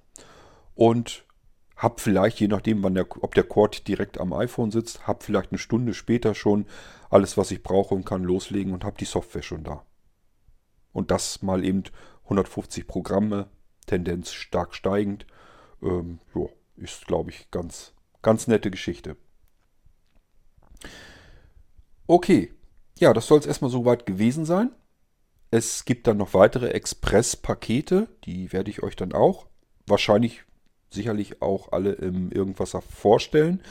[0.75, 1.27] und
[1.79, 5.53] habe vielleicht, je nachdem, wann der, ob der Cord direkt am iPhone sitzt, habe vielleicht
[5.53, 6.67] eine Stunde später schon
[7.09, 9.85] alles, was ich brauche und kann loslegen und habe die Software schon da.
[10.93, 11.85] Und das mal eben
[12.25, 13.49] 150 Programme,
[13.87, 15.25] Tendenz stark steigend.
[15.81, 19.17] Ähm, jo, ist, glaube ich, ganz, ganz nette Geschichte.
[22.09, 22.53] Okay,
[22.99, 24.73] ja, das soll es erstmal soweit gewesen sein.
[25.53, 29.47] Es gibt dann noch weitere Express-Pakete, die werde ich euch dann auch
[29.87, 30.45] wahrscheinlich
[30.91, 33.63] sicherlich auch alle im Irgendwasser vorstellen.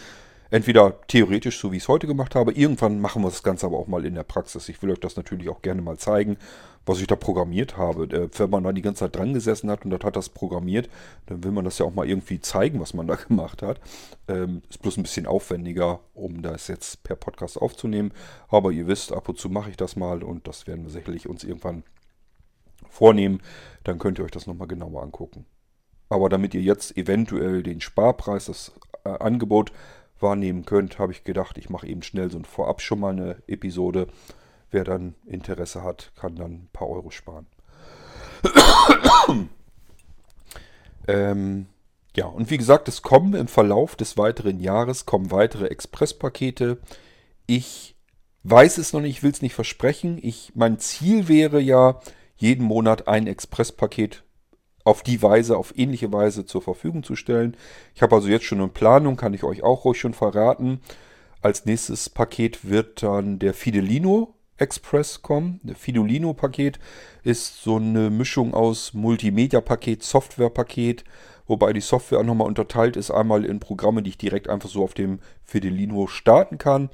[0.49, 2.53] Entweder theoretisch, so wie ich es heute gemacht habe.
[2.53, 4.69] Irgendwann machen wir das Ganze aber auch mal in der Praxis.
[4.69, 6.37] Ich will euch das natürlich auch gerne mal zeigen,
[6.85, 8.05] was ich da programmiert habe.
[8.05, 10.89] Äh, wenn man da die ganze Zeit dran gesessen hat und das hat das programmiert,
[11.25, 13.81] dann will man das ja auch mal irgendwie zeigen, was man da gemacht hat.
[14.29, 18.13] Ähm, ist bloß ein bisschen aufwendiger, um das jetzt per Podcast aufzunehmen.
[18.47, 21.27] Aber ihr wisst, ab und zu mache ich das mal und das werden wir sicherlich
[21.27, 21.83] uns irgendwann
[22.89, 23.41] vornehmen.
[23.83, 25.45] Dann könnt ihr euch das nochmal genauer angucken.
[26.09, 28.71] Aber damit ihr jetzt eventuell den Sparpreis, das
[29.03, 29.71] äh, Angebot
[30.19, 33.37] wahrnehmen könnt, habe ich gedacht, ich mache eben schnell so ein Vorab schon mal eine
[33.47, 34.07] Episode.
[34.71, 37.47] Wer dann Interesse hat, kann dann ein paar Euro sparen.
[41.07, 41.67] ähm,
[42.15, 46.79] ja, und wie gesagt, es kommen im Verlauf des weiteren Jahres kommen weitere Expresspakete.
[47.45, 47.95] Ich
[48.43, 50.19] weiß es noch nicht, ich will es nicht versprechen.
[50.21, 51.99] Ich, mein Ziel wäre ja,
[52.35, 54.23] jeden Monat ein Expresspaket
[54.87, 57.57] auf die Weise, auf ähnliche Weise zur Verfügung zu stellen.
[57.93, 60.79] Ich habe also jetzt schon eine Planung, kann ich euch auch ruhig schon verraten.
[61.41, 65.59] Als nächstes Paket wird dann der Fidelino Express kommen.
[65.63, 66.79] Der Fidelino-Paket
[67.23, 71.03] ist so eine Mischung aus Multimedia-Paket, Software-Paket,
[71.47, 74.93] wobei die Software nochmal unterteilt ist, einmal in Programme, die ich direkt einfach so auf
[74.93, 76.89] dem Fidelino starten kann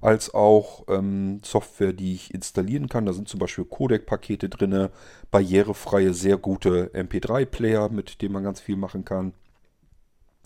[0.00, 3.06] als auch ähm, Software, die ich installieren kann.
[3.06, 4.88] Da sind zum Beispiel Codec-Pakete drin,
[5.30, 9.32] barrierefreie, sehr gute MP3-Player, mit denen man ganz viel machen kann.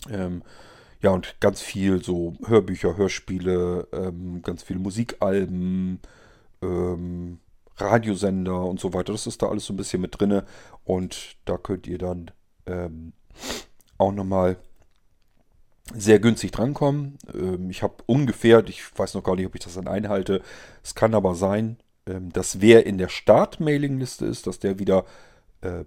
[0.09, 0.43] Ähm,
[1.01, 5.99] ja, und ganz viel so Hörbücher, Hörspiele, ähm, ganz viele Musikalben,
[6.61, 7.39] ähm,
[7.77, 9.11] Radiosender und so weiter.
[9.11, 10.43] Das ist da alles so ein bisschen mit drin.
[10.85, 12.31] Und da könnt ihr dann
[12.65, 13.13] ähm,
[13.97, 14.57] auch nochmal
[15.93, 17.17] sehr günstig drankommen.
[17.33, 20.41] Ähm, ich habe ungefähr, ich weiß noch gar nicht, ob ich das dann einhalte,
[20.83, 25.05] es kann aber sein, ähm, dass wer in der Start-Mailing-Liste ist, dass der wieder
[25.61, 25.85] äh,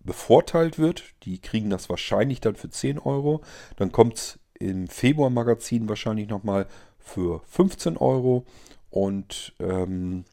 [0.00, 1.04] bevorteilt wird.
[1.24, 3.42] Die kriegen das wahrscheinlich dann für 10 Euro.
[3.76, 6.66] Dann kommt es im Februar-Magazin wahrscheinlich nochmal
[6.98, 8.46] für 15 Euro.
[8.88, 10.24] Und ähm,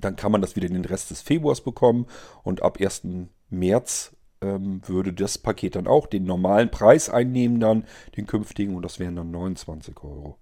[0.00, 2.06] dann kann man das wieder in den Rest des Februars bekommen.
[2.42, 3.02] Und ab 1.
[3.50, 7.84] März ähm, würde das Paket dann auch den normalen Preis einnehmen, dann
[8.16, 10.36] den künftigen, und das wären dann 29 Euro.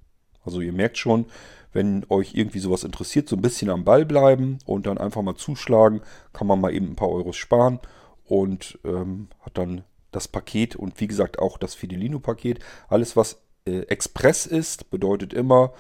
[0.45, 1.27] Also ihr merkt schon,
[1.73, 5.35] wenn euch irgendwie sowas interessiert, so ein bisschen am Ball bleiben und dann einfach mal
[5.35, 6.01] zuschlagen,
[6.33, 7.81] kann man mal eben ein paar Euros sparen
[8.25, 12.61] und ähm, hat dann das Paket und wie gesagt auch das Fidelino-Paket.
[12.89, 15.73] Alles, was äh, Express ist, bedeutet immer,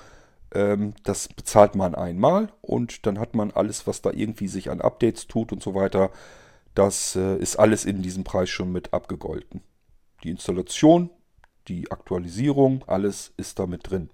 [0.52, 4.80] ähm, das bezahlt man einmal und dann hat man alles, was da irgendwie sich an
[4.80, 6.10] Updates tut und so weiter,
[6.76, 9.62] das äh, ist alles in diesem Preis schon mit abgegolten.
[10.22, 11.10] Die Installation,
[11.68, 14.10] die Aktualisierung, alles ist damit drin.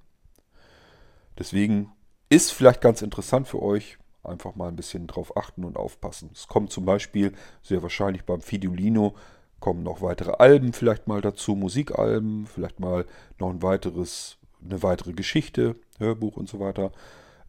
[1.38, 1.92] Deswegen
[2.28, 6.30] ist vielleicht ganz interessant für euch, einfach mal ein bisschen drauf achten und aufpassen.
[6.32, 7.32] Es kommt zum Beispiel
[7.62, 9.14] sehr wahrscheinlich beim Fidiolino
[9.58, 13.06] kommen noch weitere Alben vielleicht mal dazu, Musikalben, vielleicht mal
[13.38, 16.92] noch ein weiteres, eine weitere Geschichte, Hörbuch und so weiter.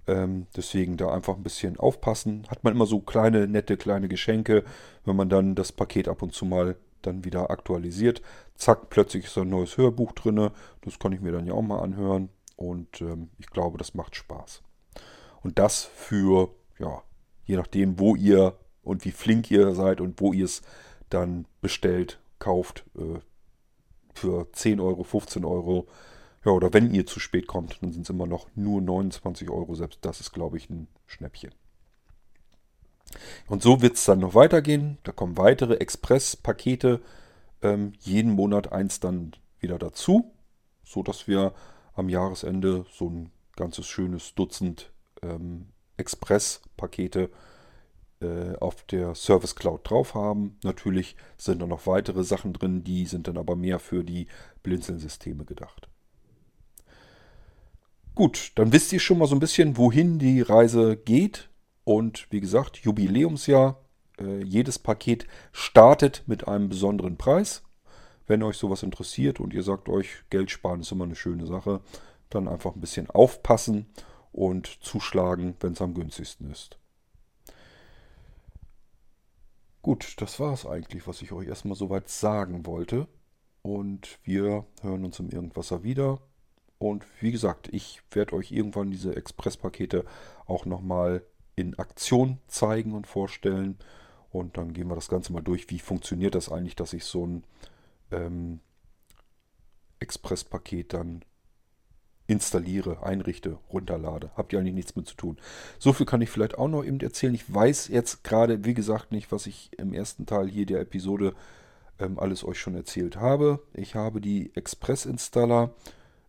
[0.06, 2.45] Ähm, deswegen da einfach ein bisschen aufpassen.
[2.49, 4.64] Hat man immer so kleine, nette, kleine Geschenke,
[5.06, 8.22] wenn man dann das Paket ab und zu mal dann wieder aktualisiert.
[8.56, 10.49] Zack, plötzlich ist ein neues Hörbuch drin.
[10.82, 12.30] Das kann ich mir dann ja auch mal anhören.
[12.56, 14.62] Und ähm, ich glaube, das macht Spaß.
[15.41, 16.49] Und das für,
[16.80, 17.04] ja,
[17.45, 20.62] je nachdem, wo ihr und wie flink ihr seid und wo ihr es
[21.10, 23.20] dann bestellt, kauft, äh,
[24.14, 25.88] für 10 Euro, 15 Euro
[26.45, 29.75] ja, oder wenn ihr zu spät kommt, dann sind es immer noch nur 29 Euro.
[29.75, 31.51] Selbst das ist, glaube ich, ein Schnäppchen.
[33.47, 34.97] Und so wird es dann noch weitergehen.
[35.03, 37.01] Da kommen weitere Express-Pakete.
[37.61, 40.33] Ähm, jeden Monat eins dann wieder dazu,
[40.83, 41.53] so dass wir
[41.93, 44.91] am Jahresende so ein ganzes schönes Dutzend
[45.21, 47.29] ähm, Express-Pakete
[48.19, 50.57] äh, auf der Service Cloud drauf haben.
[50.63, 54.27] Natürlich sind da noch weitere Sachen drin, die sind dann aber mehr für die
[54.63, 55.87] Blinzeln-Systeme gedacht.
[58.16, 61.49] Gut, dann wisst ihr schon mal so ein bisschen, wohin die Reise geht.
[61.84, 63.80] Und wie gesagt, Jubiläumsjahr.
[64.20, 67.64] Äh, jedes Paket startet mit einem besonderen Preis.
[68.28, 71.82] Wenn euch sowas interessiert und ihr sagt euch, Geld sparen ist immer eine schöne Sache,
[72.30, 73.88] dann einfach ein bisschen aufpassen
[74.32, 76.78] und zuschlagen, wenn es am günstigsten ist.
[79.82, 83.07] Gut, das war es eigentlich, was ich euch erstmal soweit sagen wollte.
[83.64, 86.20] Und wir hören uns im Irgendwasser wieder.
[86.84, 90.03] Und wie gesagt, ich werde euch irgendwann diese Expresspakete
[90.45, 91.23] auch nochmal
[91.55, 93.77] in Aktion zeigen und vorstellen.
[94.31, 95.69] Und dann gehen wir das Ganze mal durch.
[95.69, 97.43] Wie funktioniert das eigentlich, dass ich so ein
[98.11, 98.59] ähm,
[100.01, 101.23] Expresspaket dann
[102.27, 104.31] installiere, einrichte, runterlade.
[104.36, 105.38] Habt ihr eigentlich nichts mit zu tun.
[105.79, 107.34] So viel kann ich vielleicht auch noch eben erzählen.
[107.34, 111.34] Ich weiß jetzt gerade, wie gesagt, nicht, was ich im ersten Teil hier der Episode
[111.97, 113.61] ähm, alles euch schon erzählt habe.
[113.73, 115.73] Ich habe die Express-Installer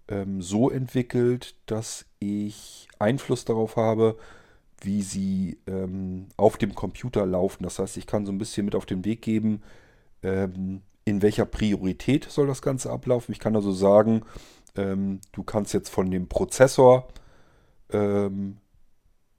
[0.09, 4.17] ähm, so entwickelt, dass ich Einfluss darauf habe,
[4.81, 7.63] wie sie ähm, auf dem Computer laufen.
[7.63, 9.63] Das heißt, ich kann so ein bisschen mit auf den Weg geben,
[10.23, 13.33] ähm, in welcher Priorität soll das Ganze ablaufen.
[13.33, 14.23] Ich kann also sagen,
[14.77, 17.09] ähm, du kannst jetzt von dem Prozessor
[17.91, 18.59] ähm,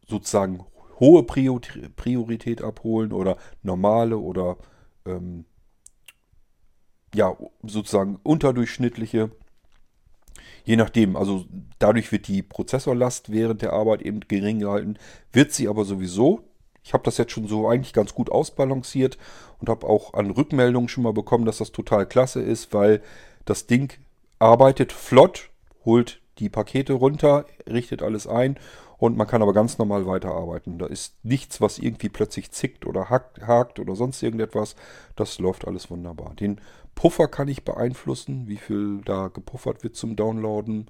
[0.08, 0.64] sozusagen
[1.00, 4.58] hohe Priorität abholen oder normale oder
[5.06, 5.46] ähm,
[7.14, 9.32] ja, sozusagen unterdurchschnittliche.
[10.66, 11.46] Je nachdem, also
[11.80, 14.98] dadurch wird die Prozessorlast während der Arbeit eben gering gehalten,
[15.32, 16.42] wird sie aber sowieso.
[16.84, 19.18] Ich habe das jetzt schon so eigentlich ganz gut ausbalanciert
[19.60, 23.02] und habe auch an Rückmeldungen schon mal bekommen, dass das total klasse ist, weil
[23.46, 23.94] das Ding
[24.40, 25.50] arbeitet flott,
[25.86, 28.58] holt die Pakete runter, richtet alles ein
[28.98, 30.78] und man kann aber ganz normal weiterarbeiten.
[30.78, 34.76] Da ist nichts, was irgendwie plötzlich zickt oder hakt, hakt oder sonst irgendetwas.
[35.16, 36.34] Das läuft alles wunderbar.
[36.36, 36.62] Den
[36.96, 40.90] Puffer kann ich beeinflussen, wie viel da gepuffert wird zum Downloaden.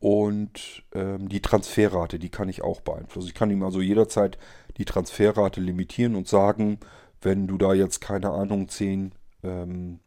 [0.00, 3.28] Und ähm, die Transferrate, die kann ich auch beeinflussen.
[3.28, 4.38] Ich kann ihm also jederzeit
[4.76, 6.78] die Transferrate limitieren und sagen,
[7.22, 10.00] wenn du da jetzt keine Ahnung 10 ähm,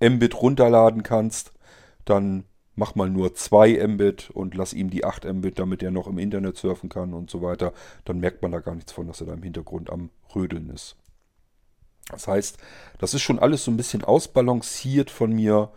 [0.00, 1.52] Mbit runterladen kannst,
[2.04, 2.44] dann
[2.76, 6.18] mach mal nur 2 Mbit und lass ihm die 8 Mbit, damit er noch im
[6.18, 7.72] Internet surfen kann und so weiter.
[8.04, 10.96] Dann merkt man da gar nichts von, dass er da im Hintergrund am Rödeln ist.
[12.10, 12.58] Das heißt,
[12.98, 15.70] das ist schon alles so ein bisschen ausbalanciert von mir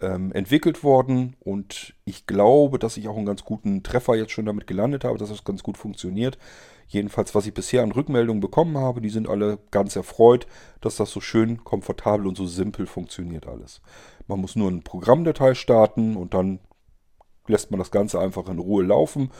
[0.00, 4.46] ähm, entwickelt worden und ich glaube, dass ich auch einen ganz guten Treffer jetzt schon
[4.46, 6.38] damit gelandet habe, dass das ganz gut funktioniert.
[6.86, 10.46] Jedenfalls, was ich bisher an Rückmeldungen bekommen habe, die sind alle ganz erfreut,
[10.80, 13.80] dass das so schön komfortabel und so simpel funktioniert alles.
[14.26, 16.60] Man muss nur eine Programmdatei starten und dann
[17.46, 19.30] lässt man das Ganze einfach in Ruhe laufen.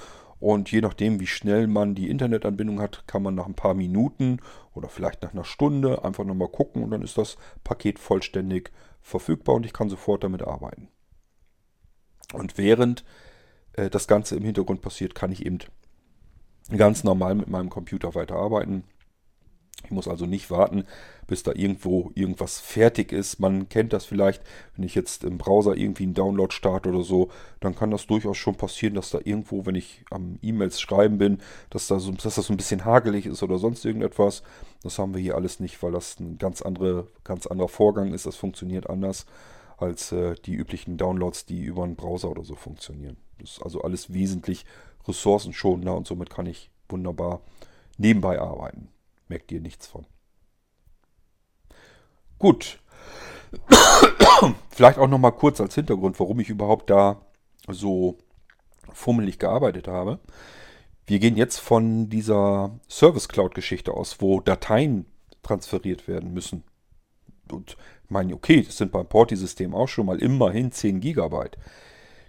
[0.40, 4.40] Und je nachdem, wie schnell man die Internetanbindung hat, kann man nach ein paar Minuten
[4.74, 8.70] oder vielleicht nach einer Stunde einfach nochmal gucken und dann ist das Paket vollständig
[9.04, 10.88] verfügbar und ich kann sofort damit arbeiten.
[12.32, 13.04] Und während
[13.74, 15.58] äh, das Ganze im Hintergrund passiert, kann ich eben
[16.76, 18.82] ganz normal mit meinem Computer weiterarbeiten.
[19.84, 20.84] Ich muss also nicht warten,
[21.26, 23.38] bis da irgendwo irgendwas fertig ist.
[23.38, 24.42] Man kennt das vielleicht,
[24.74, 27.30] wenn ich jetzt im Browser irgendwie einen Download starte oder so,
[27.60, 31.42] dann kann das durchaus schon passieren, dass da irgendwo, wenn ich am E-Mails schreiben bin,
[31.68, 34.42] dass, da so, dass das so ein bisschen hagelig ist oder sonst irgendetwas.
[34.84, 38.26] Das haben wir hier alles nicht, weil das ein ganz, andere, ganz anderer Vorgang ist.
[38.26, 39.24] Das funktioniert anders
[39.78, 43.16] als äh, die üblichen Downloads, die über einen Browser oder so funktionieren.
[43.40, 44.66] Das ist also alles wesentlich
[45.08, 47.40] ressourcenschonender und somit kann ich wunderbar
[47.96, 48.88] nebenbei arbeiten.
[49.28, 50.06] Merkt ihr nichts von.
[52.38, 52.78] Gut.
[54.70, 57.22] Vielleicht auch noch mal kurz als Hintergrund, warum ich überhaupt da
[57.68, 58.18] so
[58.92, 60.20] fummelig gearbeitet habe.
[61.06, 65.06] Wir gehen jetzt von dieser Service Cloud Geschichte aus, wo Dateien
[65.42, 66.64] transferiert werden müssen.
[67.52, 67.76] Und
[68.08, 71.58] meine, okay, das sind beim Porti-System auch schon mal immerhin 10 Gigabyte.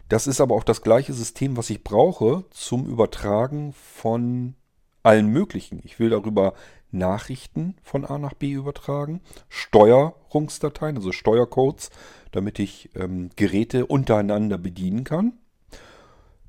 [0.10, 4.56] Das ist aber auch das gleiche System, was ich brauche zum Übertragen von
[5.04, 5.80] allen möglichen.
[5.84, 6.54] Ich will darüber
[6.92, 11.90] Nachrichten von A nach B übertragen, Steuerungsdateien, also Steuercodes,
[12.32, 15.34] damit ich ähm, Geräte untereinander bedienen kann.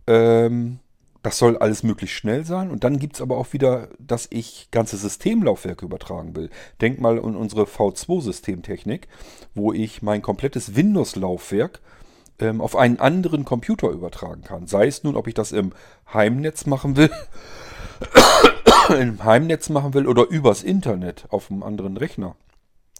[0.06, 0.80] Ähm,
[1.26, 2.70] das soll alles möglichst schnell sein.
[2.70, 6.50] Und dann gibt es aber auch wieder, dass ich ganze Systemlaufwerke übertragen will.
[6.80, 9.08] Denk mal an unsere V2-Systemtechnik,
[9.52, 11.80] wo ich mein komplettes Windows-Laufwerk
[12.38, 14.68] ähm, auf einen anderen Computer übertragen kann.
[14.68, 15.72] Sei es nun, ob ich das im
[16.14, 17.10] Heimnetz machen will
[18.96, 22.36] im Heimnetz machen will oder übers Internet auf einem anderen Rechner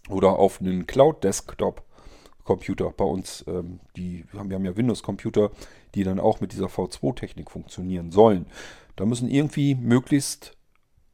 [0.09, 5.53] oder auf einen Cloud-Desktop-Computer bei uns, ähm, die wir haben ja Windows-Computer,
[5.97, 8.47] die dann auch mit dieser V2-Technik funktionieren sollen.
[8.94, 10.57] Da müssen irgendwie möglichst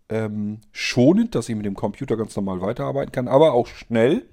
[0.08, 4.26] ähm, schonend, dass ich mit dem Computer ganz normal weiterarbeiten kann, aber auch schnell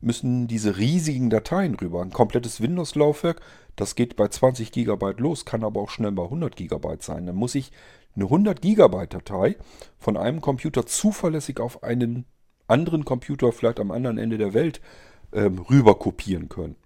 [0.00, 2.02] müssen diese riesigen Dateien rüber.
[2.02, 3.40] Ein komplettes Windows-Laufwerk,
[3.76, 7.26] das geht bei 20 GB los, kann aber auch schnell bei 100 GB sein.
[7.26, 7.72] Dann muss ich
[8.16, 9.56] eine 100 GB Datei
[9.98, 12.26] von einem Computer zuverlässig auf einen
[12.66, 14.80] anderen Computer, vielleicht am anderen Ende der Welt,
[15.32, 16.76] ähm, rüber kopieren können.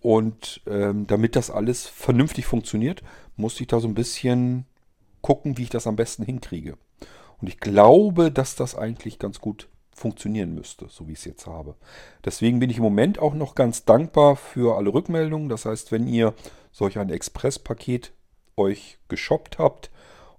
[0.00, 3.02] Und ähm, damit das alles vernünftig funktioniert,
[3.36, 4.64] muss ich da so ein bisschen
[5.20, 6.78] gucken, wie ich das am besten hinkriege.
[7.40, 11.46] Und ich glaube, dass das eigentlich ganz gut funktionieren müsste, so wie ich es jetzt
[11.46, 11.74] habe.
[12.24, 15.50] Deswegen bin ich im Moment auch noch ganz dankbar für alle Rückmeldungen.
[15.50, 16.34] Das heißt, wenn ihr
[16.72, 18.12] solch ein Express-Paket
[18.56, 19.90] euch geshoppt habt,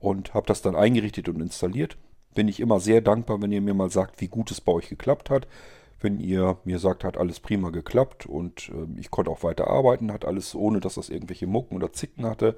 [0.01, 1.95] und habe das dann eingerichtet und installiert.
[2.34, 4.89] Bin ich immer sehr dankbar, wenn ihr mir mal sagt, wie gut es bei euch
[4.89, 5.47] geklappt hat.
[6.02, 10.12] Wenn ihr mir sagt, hat alles prima geklappt und äh, ich konnte auch weiter arbeiten,
[10.12, 12.58] hat alles ohne, dass das irgendwelche Mucken oder Zicken hatte,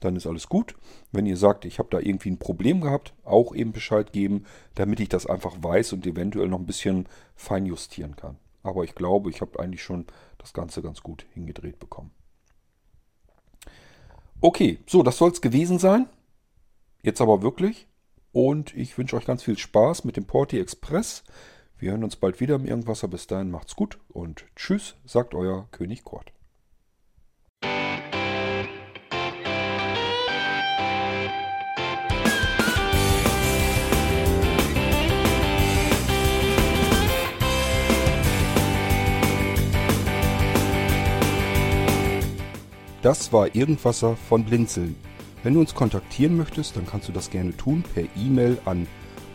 [0.00, 0.74] dann ist alles gut.
[1.10, 5.00] Wenn ihr sagt, ich habe da irgendwie ein Problem gehabt, auch eben Bescheid geben, damit
[5.00, 8.36] ich das einfach weiß und eventuell noch ein bisschen feinjustieren kann.
[8.62, 10.06] Aber ich glaube, ich habe eigentlich schon
[10.38, 12.10] das Ganze ganz gut hingedreht bekommen.
[14.40, 16.08] Okay, so, das soll es gewesen sein.
[17.02, 17.86] Jetzt aber wirklich.
[18.32, 21.22] Und ich wünsche euch ganz viel Spaß mit dem Porti Express.
[21.82, 23.08] Wir hören uns bald wieder im Irgendwasser.
[23.08, 26.32] Bis dahin macht's gut und tschüss, sagt euer König Kort.
[43.02, 44.94] Das war Irgendwasser von Blinzeln.
[45.42, 48.86] Wenn du uns kontaktieren möchtest, dann kannst du das gerne tun per E-Mail an